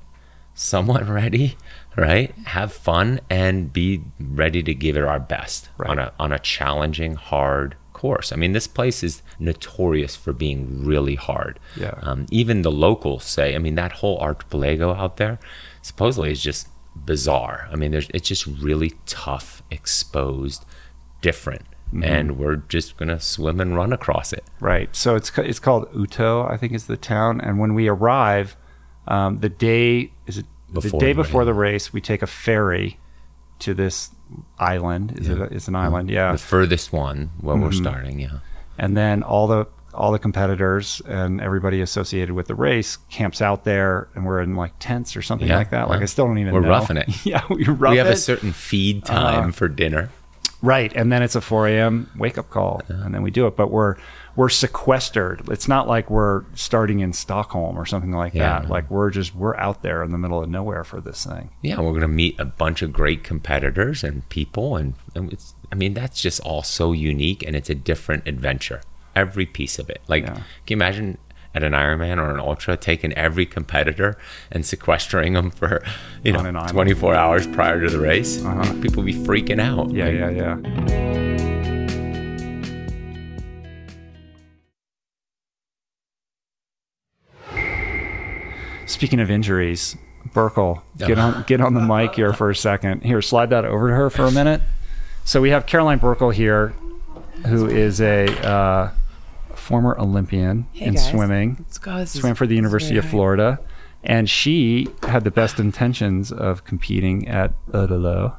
[0.53, 1.57] somewhat ready,
[1.95, 2.31] right?
[2.45, 5.89] Have fun and be ready to give it our best Right.
[5.89, 8.31] on a on a challenging, hard course.
[8.31, 11.59] I mean, this place is notorious for being really hard.
[11.75, 11.95] Yeah.
[12.01, 15.37] Um, even the locals say, I mean, that whole archipelago out there
[15.81, 17.67] supposedly is just bizarre.
[17.71, 20.63] I mean, there's it's just really tough, exposed,
[21.21, 21.63] different.
[21.87, 22.03] Mm-hmm.
[22.03, 24.45] And we're just gonna swim and run across it.
[24.61, 24.95] Right.
[24.95, 27.41] So it's it's called Utö, I think is the town.
[27.41, 28.55] And when we arrive,
[29.07, 32.97] um, the day is it the Before day before the race, we take a ferry
[33.59, 34.11] to this
[34.57, 35.17] island.
[35.19, 35.39] Is it?
[35.39, 36.31] A, it's an island, yeah.
[36.31, 37.83] The furthest one where we're Mm-hmm.
[37.83, 38.39] starting, yeah.
[38.77, 43.63] And then all the all the competitors and everybody associated with the race camps out
[43.63, 45.89] there, and we're in like tents or something Yeah, like that.
[45.89, 46.03] Like yeah.
[46.03, 46.53] I still don't even.
[46.53, 46.69] We're know.
[46.69, 47.09] roughing it.
[47.25, 48.13] yeah, we rough we have it.
[48.13, 50.09] a certain feed time for dinner.
[50.61, 52.09] Right, and then it's a 4 a.m.
[52.17, 53.55] wake up call, and then we do it.
[53.55, 53.95] But we're
[54.39, 55.41] we're sequestered.
[55.49, 58.69] It's not like we're starting in Stockholm or something like Yeah, that.
[58.69, 61.49] Like we're just we're out there in the middle of nowhere for this thing.
[61.61, 65.55] Yeah, we're gonna meet a bunch of great competitors and people, and, and it's.
[65.73, 68.79] I mean, that's just all so unique, and it's a different adventure.
[69.13, 70.01] Every piece of it.
[70.07, 70.35] Like, Yeah.
[70.35, 71.17] can you imagine
[71.53, 74.17] at an Ironman or an Ultra taking every competitor
[74.53, 75.83] and sequestering them for
[76.23, 78.41] you know 24 hours prior to the race?
[78.41, 78.73] Uh-huh.
[78.81, 79.91] People be freaking out.
[79.91, 81.08] Yeah, yeah, yeah.
[88.89, 89.95] Speaking of injuries,
[90.33, 93.03] Burckle, get on get on the mic here for a second.
[93.03, 94.61] Here, slide that over to her for a minute.
[95.25, 96.69] So we have Caroline Burckle here,
[97.45, 98.91] who is a uh,
[99.53, 101.07] former Olympian Hey, in guys.
[101.09, 101.57] swimming.
[101.59, 101.97] Let's go.
[101.97, 103.05] This is- swam for the University of.
[103.05, 103.59] Florida,
[104.03, 108.33] and she had the best intentions of competing at Ötillö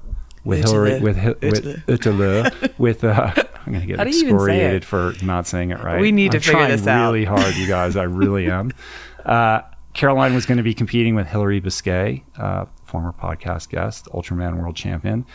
[0.44, 3.05] with Hillary with Hi- with Ötillö with.
[3.05, 3.32] Uh,
[3.66, 6.01] I'm gonna get How do you even say excoriated for not saying it right.
[6.01, 7.12] We need to I'm figure this out.
[7.12, 7.94] really hard, you guys.
[7.96, 8.72] I really am.
[9.20, 9.61] Uh,
[10.01, 14.74] Caroline was going to be competing with Hillary Biscay, uh, former podcast guest, Ultraman world
[14.74, 15.26] champion.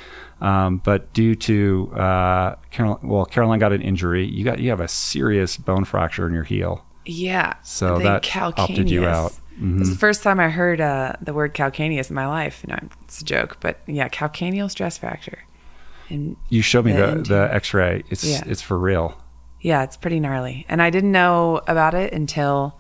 [0.41, 4.25] Um, but due to uh, Caroline, well, Caroline got an injury.
[4.25, 6.83] You got you have a serious bone fracture in your heel.
[7.05, 7.53] Yeah.
[7.61, 9.33] So that think opted you out.
[9.33, 9.81] Mm-hmm.
[9.81, 12.65] It's the first time I heard uh, the word calcaneus in my life.
[12.67, 15.43] No, it's a joke, but yeah, calcaneal stress fracture.
[16.09, 18.03] And You showed me The the, the X-ray.
[18.09, 18.41] It's Yeah.
[18.47, 19.15] it's for real.
[19.61, 20.65] yeah, it's pretty gnarly.
[20.67, 22.79] And I didn't know about it until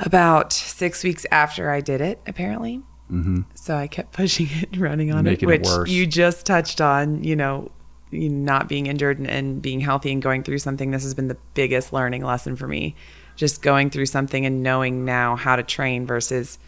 [0.00, 2.82] about six weeks after I did it, apparently.
[3.10, 3.42] Mm-hmm.
[3.54, 5.90] So I kept pushing it and running on Making it, it which worse.
[5.90, 7.70] you just touched on, you know,
[8.10, 10.90] you not being injured and, and being healthy and going through something.
[10.90, 12.94] This has been the biggest learning lesson for me.
[13.36, 16.58] Just going through something and knowing now how to train versus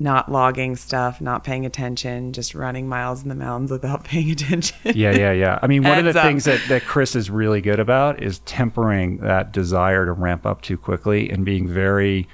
[0.00, 4.76] not logging stuff, not paying attention, just running miles in the mountains without paying attention.
[4.84, 5.58] Yeah, yeah, yeah.
[5.60, 6.24] I mean, one of the up.
[6.26, 10.62] things that, that Chris is really good about is tempering that desire to ramp up
[10.62, 12.28] too quickly and being very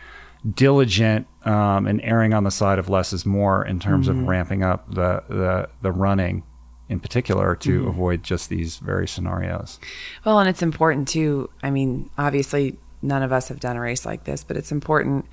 [0.55, 4.21] diligent um, and erring on the side of less is more in terms Mm-hmm.
[4.21, 6.43] of ramping up the, the, the running
[6.91, 7.89] in particular to Mm-hmm.
[7.89, 9.79] avoid just these very scenarios.
[10.25, 11.49] Well, and it's important too.
[11.63, 15.25] I mean, obviously, none of us have done a race like this, but it's important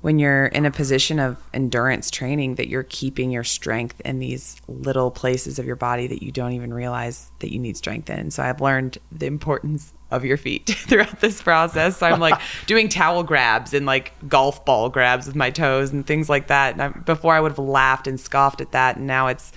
[0.00, 4.56] when you're in a position of endurance training that you're keeping your strength in these
[4.68, 8.30] little places of your body that you don't even realize that you need strength in.
[8.30, 11.98] So I've learned the importance of your feet throughout this process.
[11.98, 16.06] So I'm like doing towel grabs and like golf ball grabs with my toes and
[16.06, 16.74] things like that.
[16.74, 19.52] And I, before I would have laughed and scoffed at that, and now it's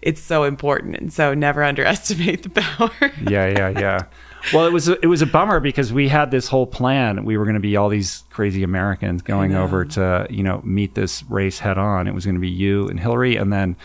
[0.00, 0.96] it's so important.
[0.96, 2.90] And so never underestimate the power.
[3.28, 4.04] yeah, yeah, yeah.
[4.52, 7.24] Well, it was a, it was a bummer because we had this whole plan.
[7.24, 10.94] We were going to be all these crazy Americans going over to you know meet
[10.94, 12.06] this race head on.
[12.06, 13.76] It was going to be you and Hillary, and then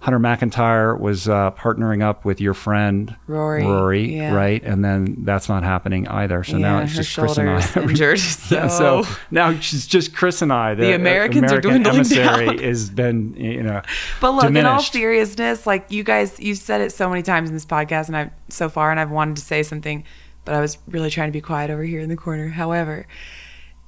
[0.00, 4.32] Hunter McIntyre was uh, partnering up with your friend Rory, Rory, yeah.
[4.32, 4.62] right?
[4.62, 6.44] And then that's not happening either.
[6.44, 7.82] So now it's just Chris and I.
[7.82, 8.18] injured,
[8.50, 10.74] yeah, so- so now it's just Chris and I.
[10.74, 12.58] The, The Americans are American dwindling emissary down.
[12.64, 13.82] has been you know
[14.20, 17.54] But look, in all seriousness, like you guys, you've said it so many times in
[17.56, 20.04] this podcast, and I've so far, and I've wanted to say something,
[20.44, 22.48] but I was really trying to be quiet over here in the corner.
[22.48, 23.06] However,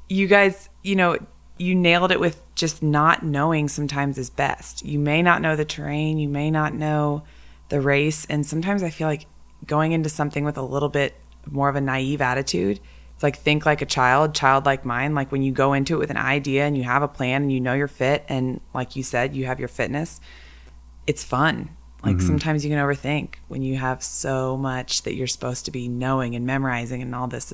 [0.08, 1.18] you guys, you know,
[1.60, 4.84] you nailed it with just not knowing sometimes is best.
[4.84, 7.22] You may not know the terrain, you may not know
[7.68, 9.26] the race, and sometimes I feel like
[9.66, 11.14] going into something with a little bit
[11.46, 12.80] more of a naive attitude.
[13.14, 15.14] It's like think like a child, childlike mind.
[15.14, 17.52] Like when you go into it with an idea and you have a plan and
[17.52, 20.20] you know you're fit, and like you said, you have your fitness
[21.10, 21.70] it's fun.
[22.04, 22.26] Like mm-hmm.
[22.26, 26.34] sometimes you can overthink when you have so much that you're supposed to be knowing
[26.34, 27.52] and memorizing and all this.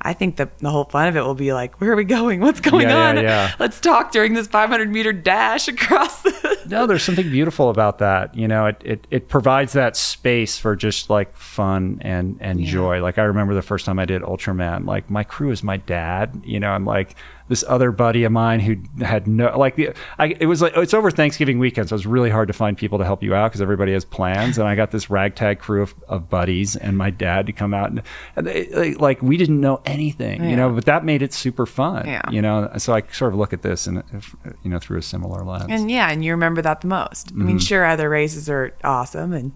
[0.00, 2.40] I think the the whole fun of it will be like, where are we going?
[2.40, 3.24] What's going Yeah, yeah, on?
[3.24, 3.54] yeah.
[3.58, 6.58] Let's talk during this 500 meter dash across the.
[6.68, 8.34] No, there's something beautiful about that.
[8.34, 12.70] You know, it, it, it provides that space for just like fun and, and Yeah.
[12.70, 13.02] joy.
[13.02, 16.42] Like I remember the first time I did Ultraman, like my crew is my dad,
[16.44, 17.14] you know, I'm like,
[17.48, 20.94] this other buddy of mine who had no like the I, it was like it's
[20.94, 23.60] over Thanksgiving weekend, so it's really hard to find people to help you out because
[23.60, 24.58] everybody has plans.
[24.58, 27.90] And I got this ragtag crew of, of buddies and my dad to come out
[27.90, 28.02] and,
[28.36, 32.06] and they, like we didn't know anything, you know, but that made it super fun.
[32.06, 32.22] Yeah.
[32.30, 34.02] You know, so I sort of look at this and
[34.62, 35.66] you know through a similar lens.
[35.70, 37.28] And yeah, and you remember that the most.
[37.28, 37.46] I Mm-hmm.
[37.46, 39.52] mean, sure, other races are awesome and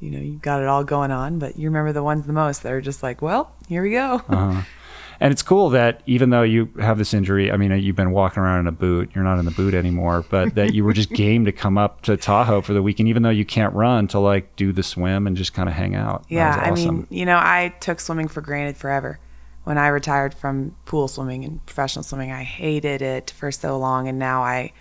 [0.00, 2.62] you know, you've got it all going on, but you remember the ones the most
[2.62, 4.20] that are just like, well, here we go.
[4.28, 4.62] Uh-huh.
[5.20, 8.10] And it's cool that even though you have this injury, I mean, uh, you've been
[8.10, 10.92] walking around in a boot, you're not in the boot anymore, but that you were
[10.92, 14.08] just game to come up to Tahoe for the weekend, even though you can't run,
[14.08, 16.24] to like do the swim and just kind of hang out.
[16.28, 16.96] Yeah, was I awesome.
[16.96, 19.18] mean, you know, I took swimming for granted forever.
[19.64, 24.08] When I retired from pool swimming and professional swimming, I hated it for so long,
[24.08, 24.72] and now I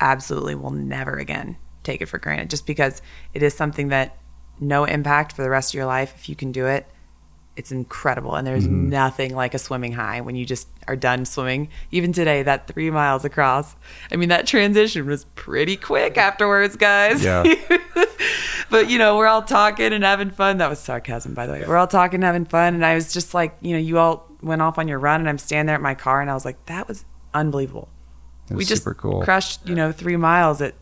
[0.00, 3.00] absolutely will never again take it for granted just because
[3.34, 4.18] it is something that
[4.60, 6.86] no impact for the rest of your life if you can do it
[7.56, 8.34] it's incredible.
[8.34, 8.88] And there's Mm-hmm.
[8.88, 11.68] nothing like a swimming high when you just are done swimming.
[11.90, 13.76] Even today that three miles across
[14.10, 17.22] i mean that transition was pretty quick afterwards guys.
[17.22, 17.44] Yeah.
[18.70, 20.58] but you know we're all talking and having fun.
[20.58, 21.64] That was sarcasm by the way.
[21.66, 22.74] We're all talking and having fun.
[22.74, 25.28] And i was just like you know you all went off on your run and
[25.28, 27.88] i'm standing there at my car and i was like that was unbelievable.
[28.50, 29.22] Was we just cool.
[29.22, 30.74] crushed you know three miles at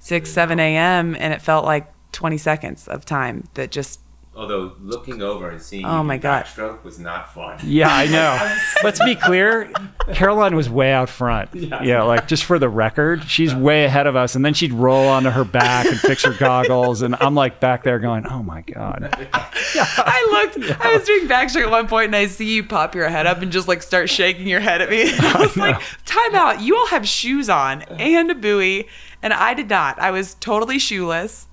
[0.00, 4.00] 6 7 a.m and it felt like 20 seconds of time that just
[4.32, 6.44] Although looking over and seeing Oh my God.
[6.44, 7.58] backstroke was not fun.
[7.64, 8.54] Yeah, I know.
[8.84, 9.70] Let's be clear.
[10.14, 11.52] Caroline was way out front.
[11.52, 12.02] Yeah.
[12.04, 14.36] like just for the record, she's way ahead of us.
[14.36, 17.02] And then she'd roll onto her back and fix her goggles.
[17.02, 19.08] And I'm like back there going, oh my God.
[19.34, 20.80] I looked.
[20.80, 23.42] I was doing backstroke at one point, and I see you pop your head up
[23.42, 25.10] and just like start shaking your head at me.
[25.20, 26.60] I was like, "Time out!
[26.60, 28.88] You all have shoes on and a buoy,
[29.22, 29.98] and I did not.
[29.98, 31.46] I was totally shoeless.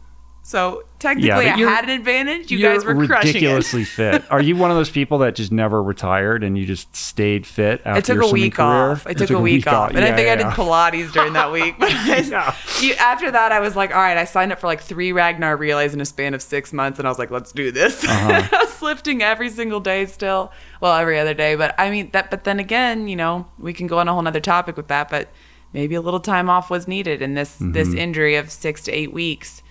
[0.47, 2.49] So technically, but I had an advantage.
[2.51, 3.33] You guys were crushing it.
[3.35, 4.23] ridiculously fit.
[4.31, 7.81] Are you one of those people that just never retired and you just stayed fit
[7.83, 8.65] after I took your a week career?
[8.91, 9.05] off.
[9.05, 10.53] I You took, a week, off, and I Yeah, think I did yeah.
[10.55, 11.75] Pilates during that week.
[11.79, 12.55] But I, Yeah.
[12.79, 14.17] you, after that, I was like, all right.
[14.17, 17.05] I signed up for like three Ragnar relays in a span of six months, and
[17.05, 18.01] I was like, let's do this.
[18.07, 18.47] Uh-huh.
[18.49, 21.55] I was lifting every single day still, well, every other day.
[21.55, 22.31] But I mean that.
[22.31, 25.09] But then again, you know, we can go on a whole nother topic with that.
[25.09, 25.27] But
[25.73, 27.97] maybe a little time off was needed, and this this Mm-hmm.
[27.97, 29.61] injury of six to eight weeks.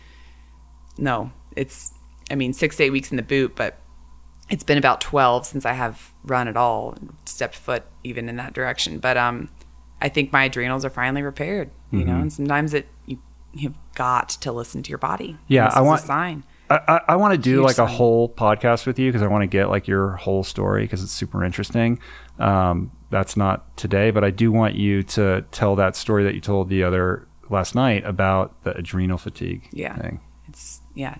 [0.99, 1.93] No, it's.
[2.31, 3.79] I mean, six to eight weeks in the boot, but
[4.51, 8.53] it's been about 12 since I have run at all, stepped foot even in that
[8.53, 8.99] direction.
[8.99, 9.49] But um,
[10.01, 12.09] I think my adrenals are finally repaired, you Mm-hmm.
[12.09, 13.19] know, and sometimes it, you,
[13.53, 15.37] you've got to listen to your body.
[15.49, 16.43] Yeah, I want- sign.
[16.69, 19.29] I, I, I want to do Huge like a whole podcast with you because I
[19.29, 22.01] want to get like your whole story because it's super interesting.
[22.41, 26.41] Um, that's not today, but I do want you to tell that story that you
[26.41, 29.97] told the other last night about the adrenal fatigue Yeah.
[29.97, 30.19] thing.
[30.49, 31.17] It's, yeah,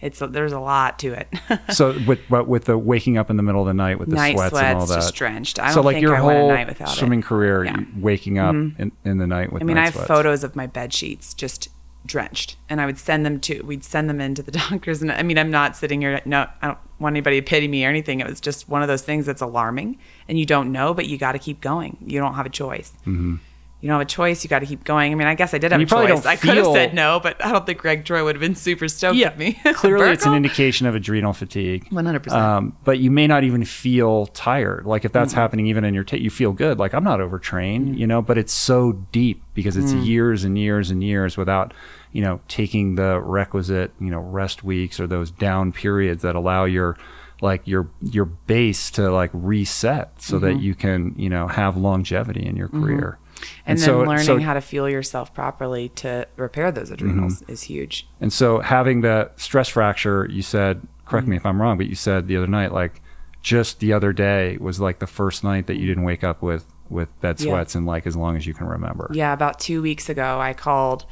[0.00, 1.28] it's, there's a lot to it.
[1.74, 4.16] So with but with the waking up in the middle of the night with the
[4.16, 4.94] night sweats, sweats, and all that.
[4.96, 5.58] just drenched.
[5.60, 7.26] I don't so like think your I a whole night without swimming it.
[7.26, 7.76] career, Yeah.
[7.76, 8.00] Mm-hmm.
[8.00, 10.08] waking up in, in the night with I mean, I have sweats.
[10.08, 11.68] photos of my bed sheets just
[12.06, 13.60] drenched, and I would send them to.
[13.60, 16.20] We'd send them in to the doctors, and I mean, I'm not sitting here.
[16.24, 18.20] No, I don't want anybody to pity me or anything.
[18.20, 19.98] It was just one of those things that's alarming,
[20.28, 21.98] and you don't know, but you got to keep going.
[22.06, 22.92] You don't have a choice.
[23.02, 23.36] Mm-hmm.
[23.80, 24.44] You don't have a choice.
[24.44, 25.10] You got to keep going.
[25.10, 26.08] I mean, I guess I did have you a choice.
[26.08, 28.54] don't I could have said no, but I don't think Gregg Troy would have been
[28.54, 29.52] super stoked Yeah, with me.
[29.74, 31.88] clearly it's an indication of adrenal fatigue.
[31.90, 32.30] 100%.
[32.30, 34.84] Um, but you may not even feel tired.
[34.84, 36.78] Like if that's happening even in your, ta you feel good.
[36.78, 37.98] Like I'm not overtrained, mm.
[37.98, 40.06] you know, but it's so deep because it's mm.
[40.06, 41.72] years and years and years without,
[42.12, 46.64] you know, taking the requisite, you know, rest weeks or those down periods that allow
[46.64, 46.98] your,
[47.42, 50.60] like your your base to like reset so that mm-hmm.
[50.60, 52.84] you can you know have longevity in your mm-hmm.
[52.84, 53.18] career
[53.66, 57.62] and, then so- learning so- how to fuel yourself properly to repair those adrenals is
[57.62, 58.08] huge.
[58.20, 61.30] And so having the stress fracture, you said, correct Mm-hmm.
[61.30, 63.02] me if I'm wrong, but you said the other night, like
[63.42, 66.66] just the other day was like the first night that you didn't wake up with
[66.90, 67.52] with bed Yeah.
[67.52, 69.10] sweats in like as long as you can remember.
[69.14, 71.06] Yeah, about two weeks ago, I called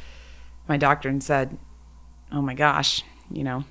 [0.69, 1.57] my doctor and said,
[2.33, 3.65] "Oh my gosh, you know,"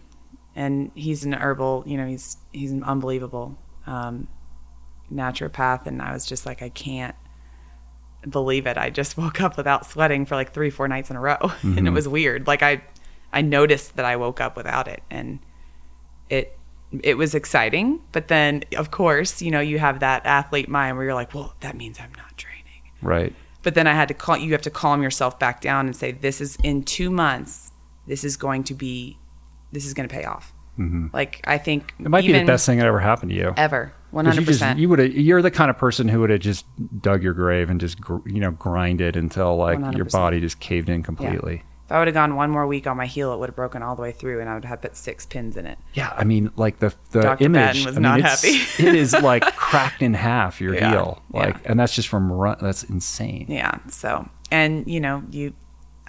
[0.56, 4.28] and he's an herbal, you know, he's he's an unbelievable um,
[5.14, 7.16] naturopath, and I was just like, I can't
[8.30, 8.78] believe it.
[8.78, 11.88] I just woke up without sweating for like three, four nights in a row, and
[11.88, 12.48] it was weird.
[12.48, 12.82] Like I,
[13.34, 15.40] I noticed that I woke up without it, and
[16.30, 16.58] it
[17.02, 18.00] it was exciting.
[18.12, 21.54] But then, of course, you know, you have that athlete mind where you're like, well,
[21.60, 22.64] that means I'm not training.
[23.02, 23.34] Right.
[23.64, 26.14] But then I had to call you have to calm yourself back down and say
[26.14, 27.72] this is in 2 months
[28.08, 29.18] this is going to be
[29.74, 30.54] this is going to pay off.
[30.80, 31.08] Mm-hmm.
[31.12, 33.54] Like I think It might be the best thing that ever happened to you.
[33.58, 33.94] ever.
[34.14, 34.78] 'Cause 100%.
[34.80, 35.12] You, would have.
[35.14, 36.66] You're the kind of person who would have just
[37.02, 40.12] dug your grave and just gr- you know grinded until like your 100%.
[40.12, 41.64] body just caved in completely.
[41.86, 43.82] If I would have gone one more week on my heel, it would have broken
[43.82, 45.78] all the way through, and I would have put six pins in it.
[45.94, 47.46] Yeah, I mean, like the the Dr.
[47.46, 48.48] image Batten was I mean, not happy.
[48.84, 51.62] it is like cracked in half your Yeah, heel, like, yeah.
[51.72, 52.58] and that's just from run.
[52.62, 53.46] That's insane.
[53.50, 53.78] Yeah.
[53.90, 55.54] So, and you know, you,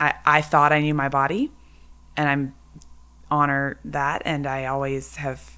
[0.01, 1.53] I, I thought I knew my body,
[2.17, 2.55] and I'm
[3.31, 5.58] honor that, and I always have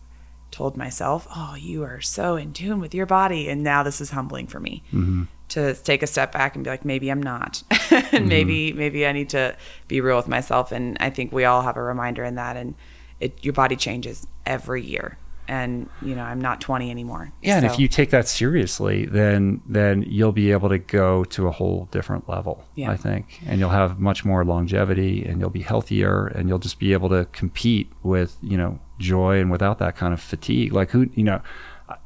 [0.51, 4.11] told myself, "Oh, you are so in tune with your body," and now this is
[4.11, 5.25] humbling for me mm-hmm.
[5.51, 8.29] to take a step back and be like, maybe I'm not, and mm-hmm.
[8.29, 9.57] maybe maybe I need to
[9.89, 10.73] be real with myself.
[10.73, 12.75] And I think we all have a reminder in that, and
[13.21, 15.19] it your body changes every year,
[15.51, 17.33] and you know, I'm not 20 anymore.
[17.43, 21.49] Yeah, and if you take that seriously, then then you'll be able to go to
[21.49, 22.65] a whole different level.
[22.77, 22.91] Yeah.
[22.91, 26.79] I think, and you'll have much more longevity, and you'll be healthier, and you'll just
[26.79, 30.73] be able to compete with you know joy and without that kind of fatigue.
[30.73, 31.41] Like who you know,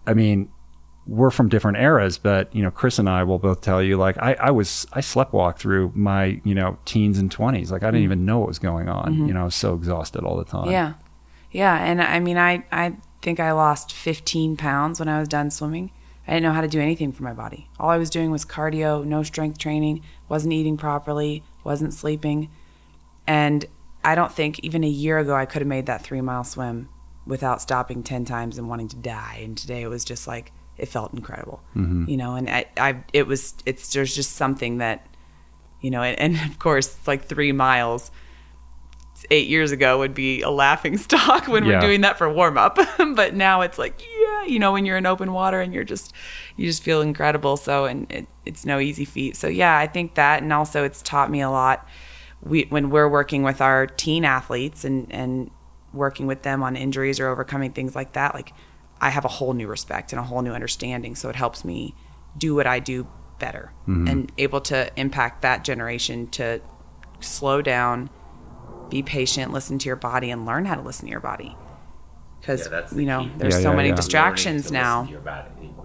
[0.06, 0.48] I- mean,
[1.06, 4.16] we're from different eras, but you know, Chris and I will both tell you like
[4.16, 7.70] I, I was I sleptwalked through my you know teens and twenties.
[7.70, 9.26] Like I didn't even know what was going on.
[9.28, 10.62] You know, I was so exhausted all the time.
[10.62, 10.70] Mm-hmm.
[10.72, 10.92] Yeah.
[11.50, 11.84] Yeah.
[11.84, 15.90] And I mean, I, I think I lost 15 pounds when I was done swimming.
[16.26, 17.68] I didn't know how to do anything for my body.
[17.78, 22.48] All I was doing was cardio, no strength training, wasn't eating properly, wasn't sleeping.
[23.26, 23.66] And
[24.04, 26.88] I don't think even a year ago I could have made that three mile swim
[27.26, 29.40] without stopping 10 times and wanting to die.
[29.42, 32.08] And today it was just like, it felt incredible, mm-hmm.
[32.08, 35.06] you know, and I, I, it was, it's, there's just something that,
[35.80, 38.10] you know, and, and of course, it's like three miles
[39.30, 41.74] eight years ago would be a laughing stock when Yeah.
[41.74, 42.78] we're doing that for warm up.
[43.14, 46.12] but now it's like, yeah, you know, when you're in open water and you're just,
[46.56, 47.56] you just feel incredible.
[47.56, 49.36] So, and it, it's no easy feat.
[49.36, 50.42] So, yeah, I think that.
[50.42, 51.86] And also, it's taught me a lot.
[52.44, 55.50] We, when we're working with our teen athletes and, and
[55.92, 58.52] working with them on injuries or overcoming things like that, like
[59.00, 61.14] I have a whole new respect and a whole new understanding.
[61.14, 61.94] So, it helps me
[62.36, 63.06] do what I do
[63.38, 64.08] better mm-hmm.
[64.08, 66.60] and able to impact that generation to
[67.20, 68.10] slow down
[68.90, 71.56] be patient, listen to your body, and learn how to listen to your body.
[72.44, 73.30] Because Yeah, you know, key.
[73.38, 73.94] there's Yeah, so yeah, many yeah.
[73.94, 75.08] distractions now.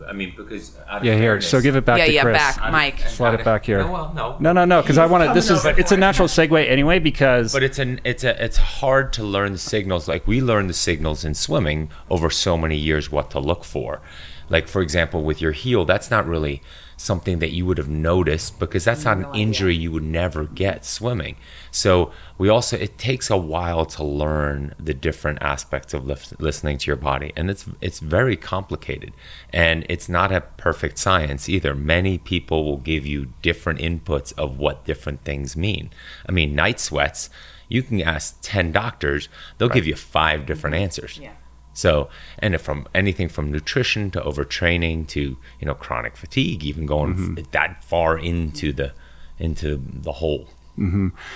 [0.08, 1.40] I mean, because out of Yeah, here.
[1.40, 2.38] So give it back Yeah, to yeah, Chris.
[2.38, 3.00] back, Mike.
[3.08, 3.80] Slide it back here.
[3.84, 4.38] No, well, no.
[4.40, 5.34] No, no, no, because I want to.
[5.34, 9.14] This is it's a natural segue anyway because But it's an it's a it's hard
[9.14, 10.08] to learn the signals.
[10.08, 14.02] Like we learn the signals in swimming over so many years what to look for.
[14.50, 16.62] Like for example, with your heel, that's not really
[17.00, 20.84] something that you would have noticed because that's not an injury you would never get
[20.84, 21.38] swimming.
[21.72, 26.06] So we also it takes a while to learn the different aspects of
[26.40, 29.14] listening to your body, and it's it's very complicated,
[29.54, 31.74] and it's not a perfect science either.
[31.74, 35.92] Many people will give you different inputs of what different things mean.
[36.28, 37.30] I mean, night sweats.
[37.70, 40.84] You can ask ten doctors; they'll give you five different mm-hmm.
[40.84, 41.18] answers.
[41.18, 41.32] Yeah.
[41.80, 42.10] So,
[42.40, 45.22] and if from anything from nutrition to overtraining to
[45.60, 48.94] you know chronic fatigue, even going f- that far into the
[49.38, 50.50] into the hole.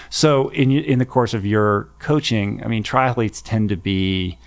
[0.09, 4.37] So, in in the course of your coaching, I mean, triathletes tend to be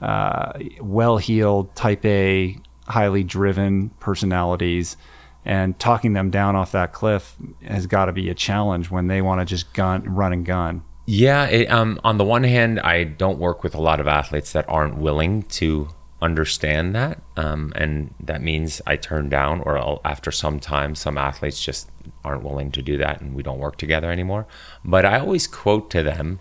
[0.00, 4.96] uh, well-heeled, Type A, highly driven personalities,
[5.44, 7.36] and talking them down off that cliff
[7.66, 10.82] has got to be a challenge when they want to just gun, run and gun.
[11.06, 14.52] Yeah, it, um, on the one hand, I don't work with a lot of athletes
[14.52, 15.88] that aren't willing to
[16.20, 21.16] understand that, um, and that means I turn down, or I'll, after some time, some
[21.16, 21.88] athletes just
[22.24, 24.48] aren't willing to do that, and we don't work together anymore.
[24.84, 26.40] But I always quote to them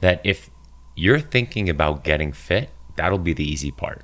[0.00, 0.48] that if
[0.94, 4.02] you're thinking about getting fit, that'll be the easy part.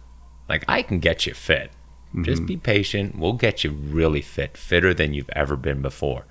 [0.49, 1.71] Like I can get you fit.
[2.21, 3.17] Just be patient.
[3.17, 6.27] We'll get you really fit, fitter than you've ever been before.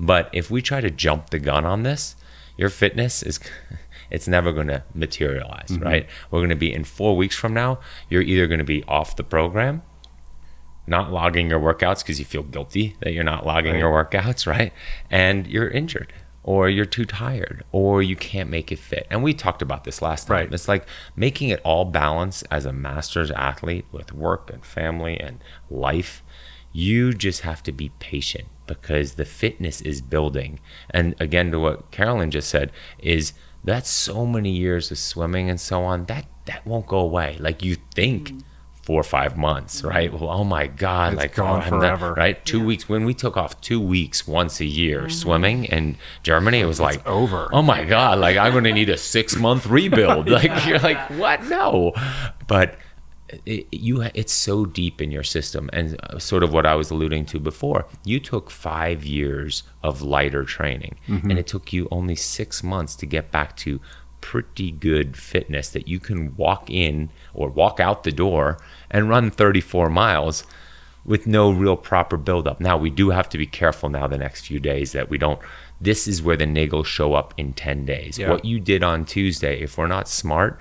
[0.00, 2.16] But if we try to jump the gun on this,
[2.56, 3.40] your fitness is
[4.10, 5.82] it's never going to materialize, mm-hmm.
[5.82, 6.08] right?
[6.30, 9.16] We're going to be in 4 weeks from now, you're either going to be off
[9.16, 9.82] the program,
[10.86, 14.72] not logging your workouts because you feel guilty that you're not logging your workouts, right?
[15.10, 16.12] And you're injured
[16.46, 19.06] or you're too tired or you can't make it fit.
[19.10, 20.36] And we talked about this last time.
[20.36, 20.54] Right.
[20.54, 20.86] It's like
[21.16, 26.22] making it all balance as a master's athlete with work and family and life.
[26.72, 30.60] You just have to be patient because the fitness is building.
[30.90, 33.32] And again, to what Caroline just said, is
[33.64, 36.06] that's so many years of swimming and so on.
[36.06, 37.36] That that won't go away.
[37.40, 38.42] Like you think mm.
[38.82, 39.90] four or five months, mm.
[39.90, 40.12] right?
[40.12, 42.14] Well, oh my God, It's like oh, gone oh, I'm not- forever.
[42.14, 42.44] right?
[42.44, 45.10] Two weeks when we took off two weeks once a year mm-hmm.
[45.10, 47.48] swimming in Germany, it was like over.
[47.52, 50.28] Oh my God, like I'm gonna need a six month rebuild.
[50.36, 51.44] Like you're like, what?
[51.44, 51.92] No,
[52.46, 52.76] but
[53.44, 56.90] it, you it's so deep in your system and uh, sort of what I was
[56.90, 60.96] alluding to before you took 5 years of lighter training
[61.30, 63.80] and it took you only 6 months to get back to
[64.20, 68.58] pretty good fitness that you can walk in or walk out the door
[68.90, 70.44] and run 34 miles
[71.06, 72.60] with no real proper buildup.
[72.60, 75.40] Now we do have to be careful now the next few days that we don't.
[75.80, 78.18] This is where the niggles show up in ten days.
[78.18, 78.30] Yeah.
[78.30, 80.58] What you did on Tuesday, if we're not smart,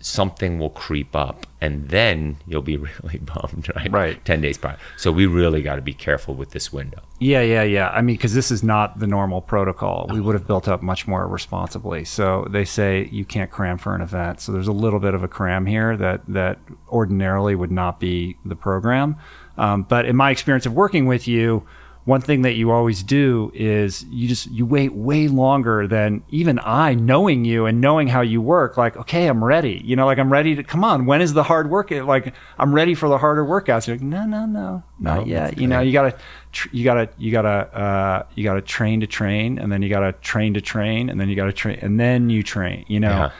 [0.00, 3.90] something will creep up, and then you'll be really bummed, right?
[3.90, 4.24] Right.
[4.24, 4.78] Ten days prior.
[4.96, 7.00] So we really got to be careful with this window.
[7.18, 7.88] Yeah, yeah, yeah.
[7.90, 10.06] I mean, because this is not the normal protocol.
[10.10, 12.04] We would have built up much more responsibly.
[12.04, 14.40] So they say you can't cram for an event.
[14.40, 18.36] So there's a little bit of a cram here that that ordinarily would not be
[18.44, 19.16] the program.
[19.56, 21.64] Um, but in my experience of working with you,
[22.04, 26.60] one thing that you always do is you just you wait way longer than even
[26.62, 28.76] I knowing you and knowing how you work.
[28.76, 29.80] Like, okay, I'm ready.
[29.82, 31.06] You know, like I'm ready to come on.
[31.06, 31.90] When is the hard work?
[31.90, 33.86] Like I'm ready for the harder workouts.
[33.86, 35.56] You're like, no, no, no, not No, yet.
[35.56, 36.14] You know, you gotta
[36.52, 40.12] tr- you gotta you gotta uh, you gotta train to train, and then you gotta
[40.12, 42.84] train to train, and then you gotta train, and then you train.
[42.86, 43.08] You know.
[43.08, 43.30] Yeah.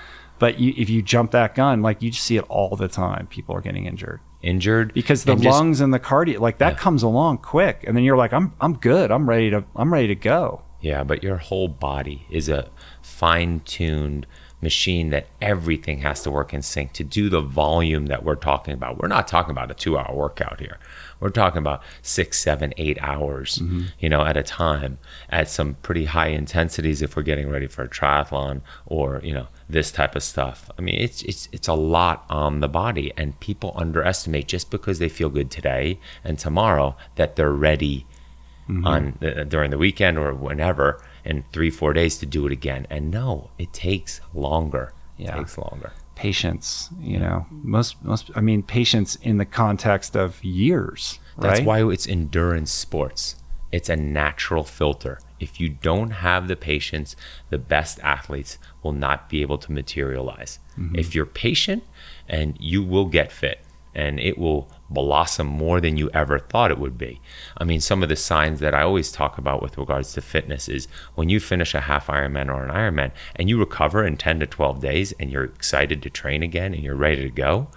[0.41, 3.29] But you, if you jump that gun, like you just see it all the time,
[3.29, 6.75] people are getting injured Injured because the and just- lungs and the cardio, like that
[6.75, 6.79] Yeah.
[6.79, 10.09] comes along quick, and then you're like, I'm I'm good, I'm ready to I'm ready
[10.09, 10.61] to go.
[10.81, 12.69] Yeah, but your whole body is a
[13.01, 14.27] fine tuned
[14.61, 18.75] machine that everything has to work in sync to do the volume that we're talking
[18.75, 18.99] about.
[19.01, 20.79] We're not talking about a two hour workout here.
[21.21, 23.85] We're talking about six, seven, eight hours, mm-hmm.
[23.99, 24.99] you know, at a time
[25.31, 29.49] at some pretty high intensities if we're getting ready for a triathlon or, you know,
[29.69, 30.71] this type of stuff.
[30.79, 34.99] I mean, it's it's it's a lot on the body and people underestimate just because
[34.99, 38.07] they feel good today and tomorrow that they're ready
[38.69, 38.87] mm-hmm.
[38.87, 42.87] on the, during the weekend or whenever in three four days to do it again.
[42.91, 44.93] And no it takes longer.
[45.17, 45.35] Yeah.
[45.35, 50.43] it takes longer Patience, you know, most most I mean, patience in the context of
[50.45, 51.19] years.
[51.39, 51.67] that's right?
[51.67, 53.37] why it's endurance sports
[53.75, 57.17] it's a natural filter if you don't have the patience
[57.51, 60.95] the best athletes will not be able to materialize mm-hmm.
[60.97, 61.83] if you're patient
[62.29, 63.59] and you will get fit
[63.93, 67.21] and it will blossom more than you ever thought it would be.
[67.59, 70.69] I mean, some of the signs that I always talk about with regards to fitness
[70.69, 74.41] is when you finish a half Ironman or an Ironman and you recover in 10
[74.41, 77.69] to 12 days and you're excited to train again and you're ready to go,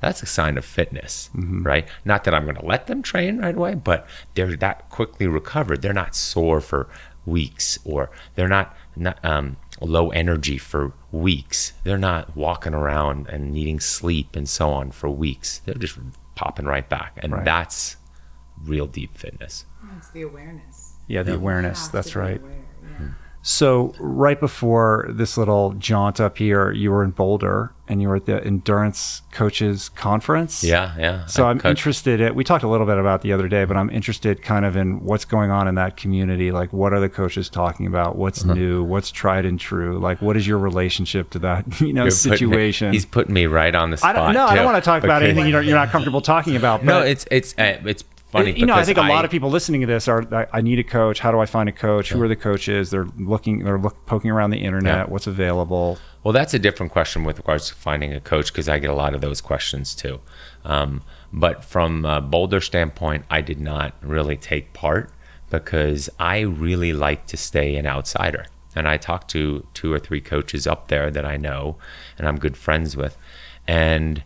[0.00, 1.86] that's a sign of fitness, right?
[2.04, 5.82] Not that I'm going to let them train right away, but they're that quickly recovered.
[5.82, 6.88] They're not sore for
[7.26, 11.74] weeks or they're not, not um, low energy for weeks.
[11.84, 15.60] They're not walking around and needing sleep and so on for weeks.
[15.64, 15.98] They're just
[16.34, 17.18] popping right back.
[17.22, 17.44] And Right.
[17.44, 17.96] that's
[18.64, 19.64] real deep fitness.
[19.96, 20.94] It's the awareness.
[21.06, 21.88] yeah, the awareness.
[21.88, 22.40] That's right.
[22.40, 22.56] aware, yeah.
[23.42, 28.16] So right before this little jaunt up here, you were in Boulder and you were
[28.16, 30.62] at the endurance coaches conference.
[30.62, 31.24] Yeah, yeah.
[31.26, 32.20] So I I'm coach- interested.
[32.20, 34.76] In, we talked a little bit about the other day, but I'm interested kind of
[34.76, 36.52] in what's going on in that community.
[36.52, 38.16] Like, what are the coaches talking about?
[38.16, 38.52] What's Uh-huh.
[38.54, 38.84] new?
[38.84, 39.98] What's tried and true?
[39.98, 42.92] Like, what is your relationship to that you know You're putting situation?
[42.92, 44.16] he's putting me right on the spot.
[44.16, 46.56] I don't, no, I don't want to talk about anything you're, you're not comfortable talking
[46.56, 46.84] about.
[46.90, 48.52] No, it's it's uh, it's funny.
[48.58, 50.22] you know, I think a lot of people listening to this are.
[50.34, 51.20] I- I need a coach.
[51.20, 52.10] How do I find a coach?
[52.10, 52.90] Who are the coaches?
[52.90, 53.64] They're looking.
[53.64, 55.06] They're look, poking around the internet.
[55.06, 55.12] Yeah.
[55.12, 55.98] What's available?
[56.22, 58.94] Well, that's a different question with regards to finding a coach because I get a
[58.94, 60.20] lot of those questions too.
[60.64, 61.02] Um,
[61.32, 65.10] but from a Boulder standpoint, I did not really take part
[65.48, 68.46] because I really like to stay an outsider.
[68.76, 71.76] And I talked to two or three coaches up there that I know
[72.18, 73.16] and I'm good friends with.
[73.66, 74.22] And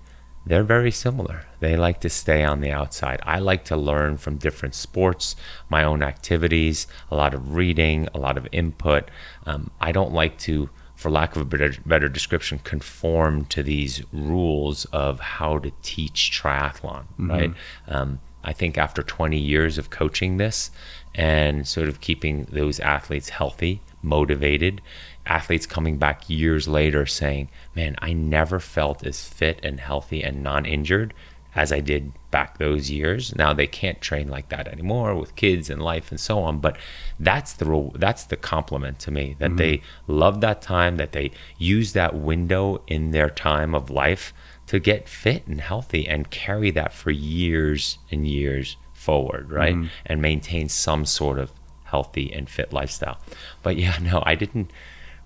[0.47, 1.47] they're very similar.
[1.65, 3.21] They like to stay on the outside.
[3.23, 5.35] I like to learn from different sports,
[5.71, 9.11] my own activities, a lot of reading, a lot of input.
[9.47, 14.03] Um, I don't like to, for lack of a better, better description, conform to these
[14.13, 17.55] rules of how to teach triathlon, right?
[17.89, 20.71] Um, I think after 20 years of coaching this
[21.15, 24.83] and sort of keeping those athletes healthy, motivated,
[25.25, 30.43] athletes coming back years later saying, Man, I never felt as fit and healthy and
[30.43, 31.15] non injured
[31.55, 33.35] as I did back those years.
[33.37, 36.59] Now they can't train like that anymore with kids and life and so on.
[36.59, 36.77] But
[37.19, 37.95] that's the rule.
[37.97, 42.83] That's the compliment to me that they love that time, that they use that window
[42.87, 44.33] in their time of life
[44.67, 49.77] to get fit and healthy and carry that for years and years forward, right?
[50.07, 51.53] And maintain some sort of
[51.85, 53.19] healthy and fit lifestyle.
[53.63, 54.71] But yeah, no, I didn't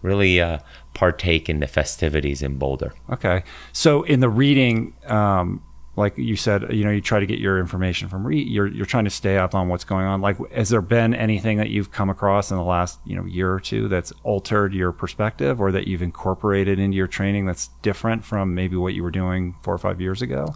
[0.02, 0.58] really uh,
[0.94, 2.92] partake in the festivities in Boulder.
[3.10, 3.44] Okay.
[3.72, 5.62] So in the reading, um,
[5.98, 8.86] like you said, you know, you try to get your information from re- you're you're
[8.86, 10.20] trying to stay up on what's going on.
[10.22, 13.52] Like, has there been anything that you've come across in the last you know year
[13.52, 18.24] or two that's altered your perspective, or that you've incorporated into your training that's different
[18.24, 20.54] from maybe what you were doing four or five years ago?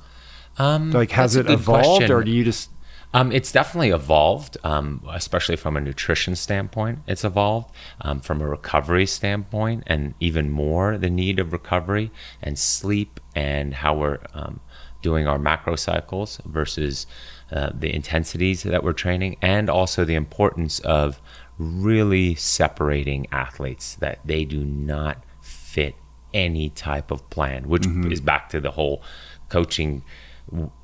[0.59, 2.13] Um, Like, has it evolved, question.
[2.13, 2.71] or do you just
[3.15, 7.01] Um, it's definitely evolved, um, especially from a nutrition standpoint.
[7.07, 7.69] It's evolved
[8.01, 12.11] um, from a recovery standpoint, and even more the need of recovery
[12.43, 14.61] and sleep and how we're um,
[15.03, 17.07] doing our macro cycles versus
[17.51, 21.21] uh, the intensities that we're training, and also the importance of
[21.59, 25.95] really separating athletes that they do not fit
[26.33, 29.03] any type of plan, which is back to the whole
[29.51, 30.03] coaching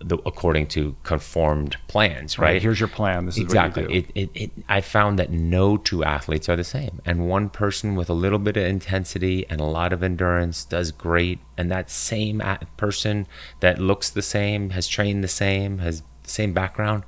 [0.01, 2.63] the, according to conformed plans, right?
[2.63, 3.27] Here's your plan.
[3.27, 3.83] This is exactly.
[3.83, 4.09] what you do.
[4.15, 7.95] It, it, it, I found that no two athletes are the same, and one person
[7.95, 11.91] with a little bit of intensity and a lot of endurance does great, and that
[11.91, 12.43] same
[12.77, 13.27] person
[13.61, 17.05] that looks the same, has trained the same, has the same background,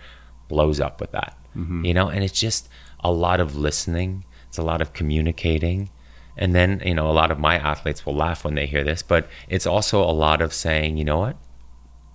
[0.49, 1.37] blows up with that.
[1.57, 1.85] Mm-hmm.
[1.85, 2.69] You know, and it's just
[3.01, 4.25] a lot of listening.
[4.49, 5.91] It's a lot of communicating.
[6.37, 9.03] And then, you know, a lot of my athletes will laugh when they hear this,
[9.03, 11.37] but it's also a lot of saying, you know what?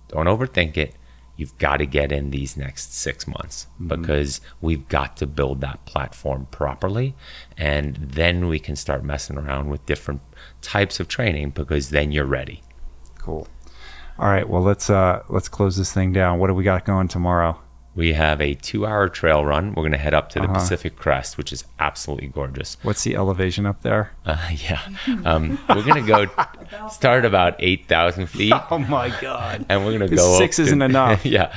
[0.08, 0.94] Don't overthink it.
[1.36, 5.84] You've got to get in these next six months because we've got to build that
[5.84, 7.14] platform properly.
[7.58, 10.22] And then we can start messing around with different
[10.62, 12.62] types of training because then you're ready.
[13.18, 13.46] Cool.
[14.18, 14.48] All right.
[14.48, 16.38] Well, let's uh let's close this thing down.
[16.38, 17.60] What do we got going tomorrow?
[17.96, 19.68] We have a two hour trail run.
[19.70, 22.76] We're going to head up to the Pacific Crest, which is absolutely gorgeous.
[22.82, 24.12] What's the elevation up there?
[24.26, 24.80] Uh, yeah.
[25.24, 26.26] Um, we're going to go
[26.90, 28.52] start about 8,000 feet.
[28.70, 29.64] Oh my god.
[29.68, 30.38] and we're gonna go.
[30.38, 31.24] Six up to- isn't enough.
[31.36, 31.54] yeah,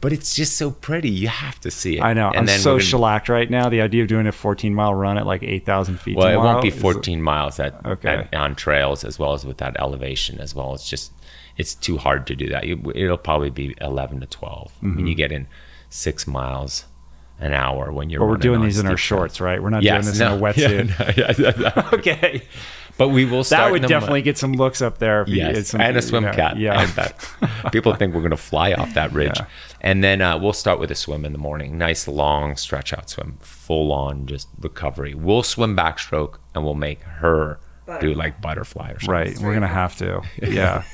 [0.00, 1.10] but it's just so pretty.
[1.10, 2.02] You have to see it.
[2.02, 2.28] I know.
[2.28, 3.68] And I'm then so gonna- shellacked right now.
[3.68, 6.16] The idea of doing a 14 mile run at like 8,000 feet.
[6.16, 8.08] Well, it won't be is- 14 miles at, Okay.
[8.30, 10.72] at- on trails as well as with that elevation as well.
[10.74, 11.12] It's just
[11.56, 12.64] it's too hard to do that.
[12.66, 14.70] You- It'll probably be 11 to 12.
[14.82, 14.96] I Mm-hmm.
[14.96, 15.48] mean, you get in
[15.90, 16.86] six miles
[17.38, 18.20] an hour when you're.
[18.20, 19.46] But we're doing these in our shorts, trails.
[19.52, 19.62] right?
[19.62, 21.16] We're not Yes, doing this no, in a wetsuit.
[21.16, 21.90] yeah, no, yeah, yeah, yeah.
[21.94, 22.42] okay.
[22.98, 23.60] But we will start.
[23.68, 25.22] That would in the- definitely get some looks up there.
[25.22, 26.58] If Yes, did some, and a you swim know, cat.
[26.58, 26.84] Yeah.
[26.84, 29.32] That- people think we're going to fly off that ridge.
[29.36, 29.46] Yeah.
[29.80, 31.78] And then uh, we'll start with a swim in the morning.
[31.78, 35.14] Nice long stretch out swim, full on just recovery.
[35.14, 37.58] We'll swim backstroke and we'll make her
[38.02, 39.10] do like butterfly or something.
[39.10, 39.38] Right.
[39.38, 40.20] We're gonna have to.
[40.42, 40.84] Yeah.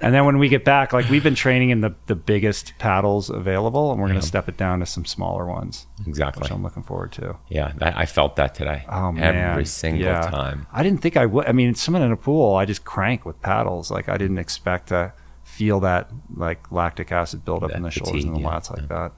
[0.00, 3.30] And then when we get back, like we've been training in the the biggest paddles
[3.30, 6.42] available, and we're gonna step it down to some smaller ones, Exactly.
[6.42, 7.36] which I'm looking forward to.
[7.48, 8.84] Yeah, that, I felt that today.
[8.88, 10.22] Oh man, Every single Yeah.
[10.22, 10.66] time.
[10.72, 11.46] I didn't think I would.
[11.48, 13.90] I mean, swimming in a pool, I just crank with paddles.
[13.90, 15.12] Like I didn't expect to
[15.44, 18.70] feel that like lactic acid buildup in the That shoulders and the fatigue, yeah, lats
[18.76, 19.12] like that.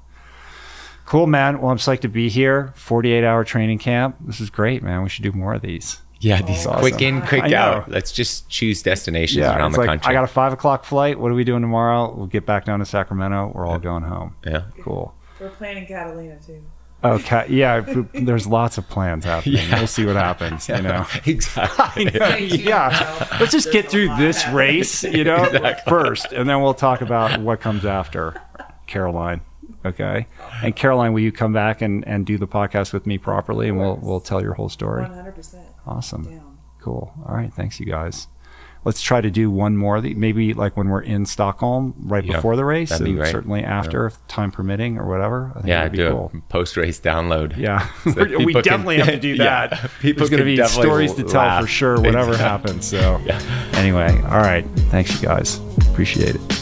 [1.06, 1.60] Cool, man.
[1.60, 2.72] Well, I'm psyched to be here.
[2.76, 4.16] 48 hour training camp.
[4.20, 5.02] This is great, man.
[5.02, 6.00] We should do more of these.
[6.20, 6.80] Yeah, these oh, awesome.
[6.80, 7.56] quick in, quick I know.
[7.56, 7.90] out.
[7.90, 10.10] Let's just choose destinations Yeah, around the like country.
[10.10, 11.18] I got a five o'clock flight.
[11.18, 12.14] What are we doing tomorrow?
[12.14, 13.52] We'll get back down to Sacramento.
[13.54, 14.36] We're all going home.
[14.46, 14.64] yeah.
[14.82, 15.14] Cool.
[15.40, 16.62] We're planning Catalina too.
[17.02, 17.46] Okay.
[17.48, 17.80] Yeah.
[18.12, 19.66] There's lots of plans happening.
[19.72, 20.68] We'll see what happens.
[20.68, 21.06] You know.
[21.24, 22.10] exactly.
[22.58, 23.26] yeah.
[23.40, 25.46] Let's just get through this race, you know,
[25.88, 28.38] first, and then we'll talk about what comes after.
[28.86, 29.40] Caroline.
[29.86, 30.26] Okay.
[30.62, 33.78] And Caroline, will you come back and, and do the podcast with me properly and
[33.78, 35.04] we'll we'll tell your whole story?
[35.04, 35.54] 100%.
[35.90, 36.22] Awesome.
[36.24, 36.58] Down.
[36.80, 37.12] Cool.
[37.26, 37.52] All right.
[37.52, 38.28] Thanks you guys.
[38.82, 39.96] Let's try to do one more.
[39.98, 43.10] of the- Maybe like when we're in Stockholm, right Yeah, before the race, that'd be
[43.10, 43.30] and great.
[43.30, 45.50] certainly after, if time permitting or whatever.
[45.50, 46.32] I think Yeah, that'd be do cool.
[46.34, 47.58] a post race download.
[47.58, 49.90] Yeah, So we people can- definitely have to do Yeah, that.
[50.00, 51.60] people There's going to be stories to tell laugh.
[51.62, 52.86] for sure, whatever happens.
[52.86, 53.38] So, Yeah.
[53.74, 54.64] anyway, all right.
[54.90, 55.60] Thanks, you guys.
[55.90, 56.59] Appreciate it.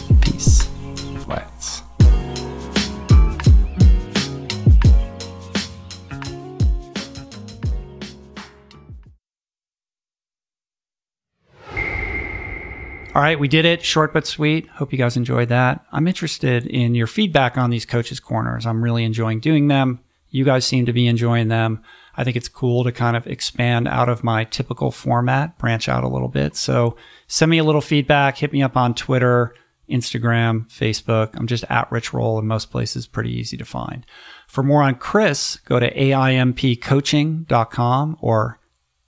[13.15, 13.83] All right, we did it.
[13.83, 14.67] Short but sweet.
[14.67, 15.83] Hope you guys enjoyed that.
[15.91, 18.67] I'm interested in your feedback on these coaches' corners.
[18.67, 20.01] I'm really enjoying doing them.
[20.29, 21.81] You guys seem to be enjoying them.
[22.15, 26.03] I think it's cool to kind of expand out of my typical format, branch out
[26.03, 26.55] a little bit.
[26.55, 26.97] So
[27.27, 28.37] send me a little feedback.
[28.37, 29.55] Hit me up on Twitter,
[29.89, 31.31] Instagram, Facebook.
[31.33, 34.05] I'm just at Rich Roll in most places, pretty easy to find.
[34.47, 38.59] For more on Chris, go to aimpcoaching.com or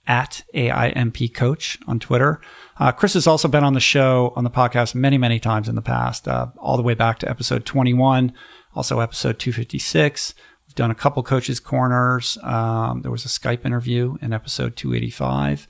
[0.08, 2.41] at aimpcoach on Twitter.
[2.80, 5.76] Uh, Chris has also been on the show, on the podcast many, many times in
[5.76, 8.34] the past, uh, all the way back to episode 21,
[8.76, 10.34] also episode 256.
[10.67, 12.38] We've done a couple coaches' corners.
[12.43, 15.67] Um, there was a Skype interview in episode 285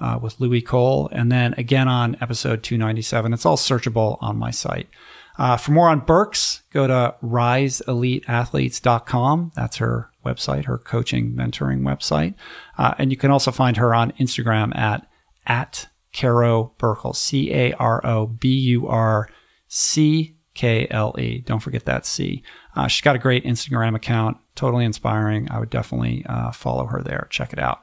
[0.00, 3.32] uh, with Louis Cole, and then again on episode 297.
[3.32, 4.88] It's all searchable on my site.
[5.36, 9.50] Uh, for more on Burks, go to riseeliteathletes.com.
[9.56, 12.34] That's her website, her coaching mentoring website.
[12.78, 15.08] Uh, and you can also find her on Instagram at,
[15.46, 19.28] at Caro Burckle, C A R O B U R
[19.68, 21.40] C K L E.
[21.40, 22.42] Don't forget that C.
[22.74, 25.50] Uh, she's got a great Instagram account, totally inspiring.
[25.50, 27.26] I would definitely uh, follow her there.
[27.30, 27.82] Check it out.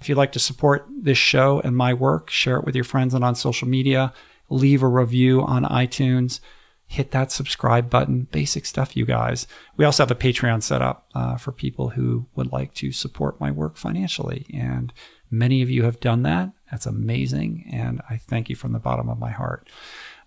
[0.00, 3.14] If you'd like to support this show and my work, share it with your friends
[3.14, 4.12] and on social media.
[4.50, 6.40] Leave a review on iTunes.
[6.86, 8.28] Hit that subscribe button.
[8.30, 9.46] Basic stuff, you guys.
[9.76, 13.40] We also have a Patreon set up uh, for people who would like to support
[13.40, 14.46] my work financially.
[14.52, 14.92] And
[15.30, 16.50] many of you have done that.
[16.74, 17.70] That's amazing.
[17.70, 19.70] And I thank you from the bottom of my heart.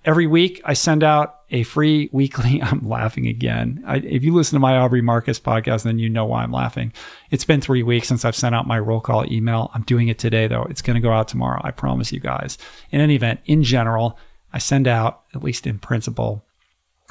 [0.06, 2.62] every week I send out a free weekly.
[2.64, 3.84] I'm laughing again.
[3.86, 6.94] I, if you listen to my Aubrey Marcus podcast, then you know why I'm laughing.
[7.32, 9.72] It's been three weeks since I've sent out my roll call email.
[9.74, 10.64] I'm doing it today, though.
[10.70, 11.60] It's going to go out tomorrow.
[11.66, 12.58] I promise you guys.
[12.92, 14.18] In any event, in general,
[14.54, 16.46] I send out, at least in principle,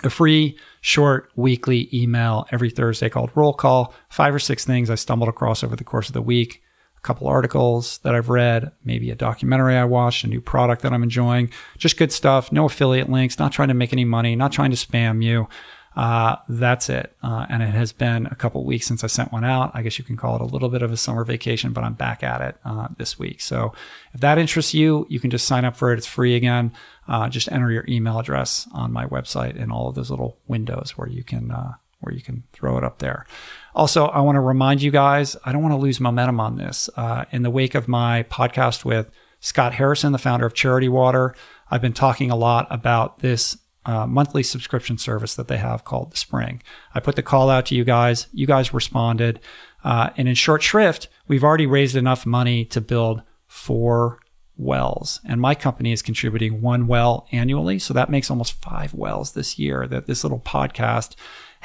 [0.02, 3.92] a free short weekly email every Thursday called Roll Call.
[4.08, 6.62] Five or six things I stumbled across over the course of the week
[7.06, 11.02] couple articles that I've read, maybe a documentary I watched, a new product that I'm
[11.02, 11.50] enjoying.
[11.78, 12.50] Just good stuff.
[12.50, 15.48] No affiliate links, not trying to make any money, not trying to spam you.
[15.96, 17.16] Uh, that's it.
[17.22, 19.70] Uh, and it has been a couple weeks since I sent one out.
[19.72, 21.94] I guess you can call it a little bit of a summer vacation, but I'm
[21.94, 23.40] back at it uh, this week.
[23.40, 23.72] So
[24.12, 25.98] if that interests you, you can just sign up for it.
[25.98, 26.72] It's free again.
[27.08, 30.98] Uh, just enter your email address on my website in all of those little windows
[30.98, 33.26] where you can uh, where you can throw it up there.
[33.74, 36.88] Also, I want to remind you guys, I don't want to lose momentum on this.
[36.96, 41.34] Uh, in the wake of my podcast with Scott Harrison, the founder of Charity Water,
[41.70, 46.12] I've been talking a lot about this uh, monthly subscription service that they have called
[46.12, 46.62] The Spring.
[46.94, 48.26] I put the call out to you guys.
[48.32, 49.40] You guys responded.
[49.84, 54.18] Uh, and in short shrift, we've already raised enough money to build four
[54.56, 55.20] wells.
[55.24, 57.78] And my company is contributing one well annually.
[57.78, 61.14] So that makes almost five wells this year that this little podcast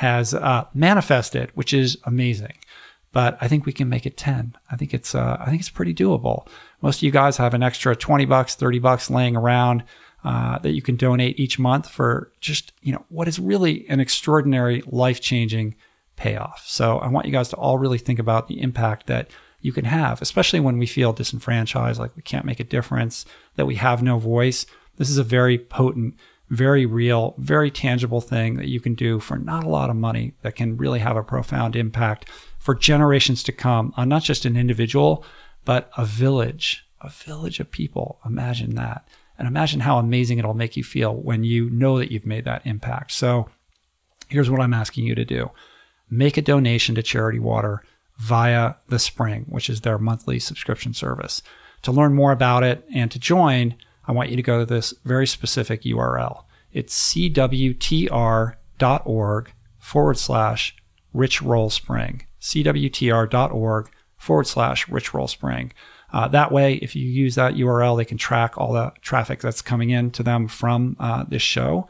[0.02, 2.56] has uh, manifested, which is amazing.
[3.12, 4.56] But I think we can make it 10.
[4.72, 6.48] I think it's uh, I think it's pretty doable.
[6.82, 9.84] Most of you guys have an extra 20 bucks, 30 bucks laying around
[10.24, 14.00] uh, that you can donate each month for just, you know, what is really an
[14.00, 15.76] extraordinary life-changing
[16.16, 16.64] payoff.
[16.66, 19.30] So I want you guys to all really think about the impact that
[19.62, 23.24] you can have, especially when we feel disenfranchised, like we can't make a difference,
[23.56, 24.66] that we have no voice.
[24.98, 26.16] This is a very potent
[26.52, 30.34] very real, very tangible thing that you can do for not a lot of money
[30.42, 32.30] that can really have a profound impact
[32.60, 35.24] for generations to come on not just an individual,
[35.64, 38.20] but a village, a village of people.
[38.26, 39.08] Imagine that.
[39.40, 42.66] And imagine how amazing it'll make you feel when you know that you've made that
[42.66, 43.14] impact.
[43.14, 43.50] So
[44.28, 45.52] here's what I'm asking you to do
[46.10, 47.82] make a donation to Charity Water
[48.18, 51.42] via the Spring, which is their monthly subscription service.
[51.84, 53.76] To learn more about it and to join,
[54.06, 56.44] I want you to go to this very specific URL.
[56.72, 58.14] It's cwtr.org
[59.78, 60.76] forward slash
[61.14, 62.26] rich roll spring.
[62.40, 65.74] cwtr.org forward slash rich roll spring.
[66.14, 69.62] Uh, that way, if you use that URL, they can track all the traffic that's
[69.62, 71.88] coming in to them from uh, this show,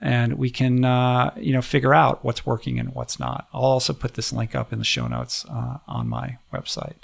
[0.00, 3.48] and we can uh, you know figure out what's working and what's not.
[3.52, 6.96] I'll also put this link up in the show notes uh, on my website.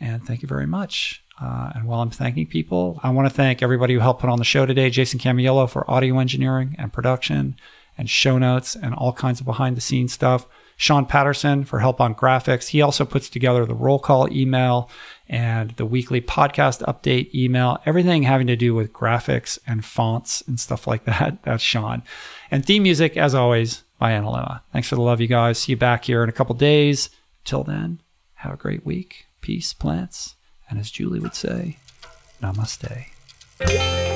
[0.00, 1.22] And thank you very much.
[1.40, 4.38] Uh, and while I'm thanking people, I want to thank everybody who helped put on
[4.38, 7.56] the show today Jason Camiolo for audio engineering and production
[7.98, 10.46] and show notes and all kinds of behind the scenes stuff.
[10.78, 12.68] Sean Patterson for help on graphics.
[12.68, 14.90] He also puts together the roll call email
[15.28, 20.60] and the weekly podcast update email, everything having to do with graphics and fonts and
[20.60, 21.38] stuff like that.
[21.44, 22.02] That's Sean.
[22.50, 24.60] And theme music, as always, by Analemma.
[24.72, 25.58] Thanks for the love, you guys.
[25.58, 27.10] See you back here in a couple days.
[27.44, 28.00] Till then,
[28.34, 29.26] have a great week.
[29.40, 30.35] Peace, plants.
[30.68, 31.78] And as Julie would say,
[32.42, 34.15] namaste.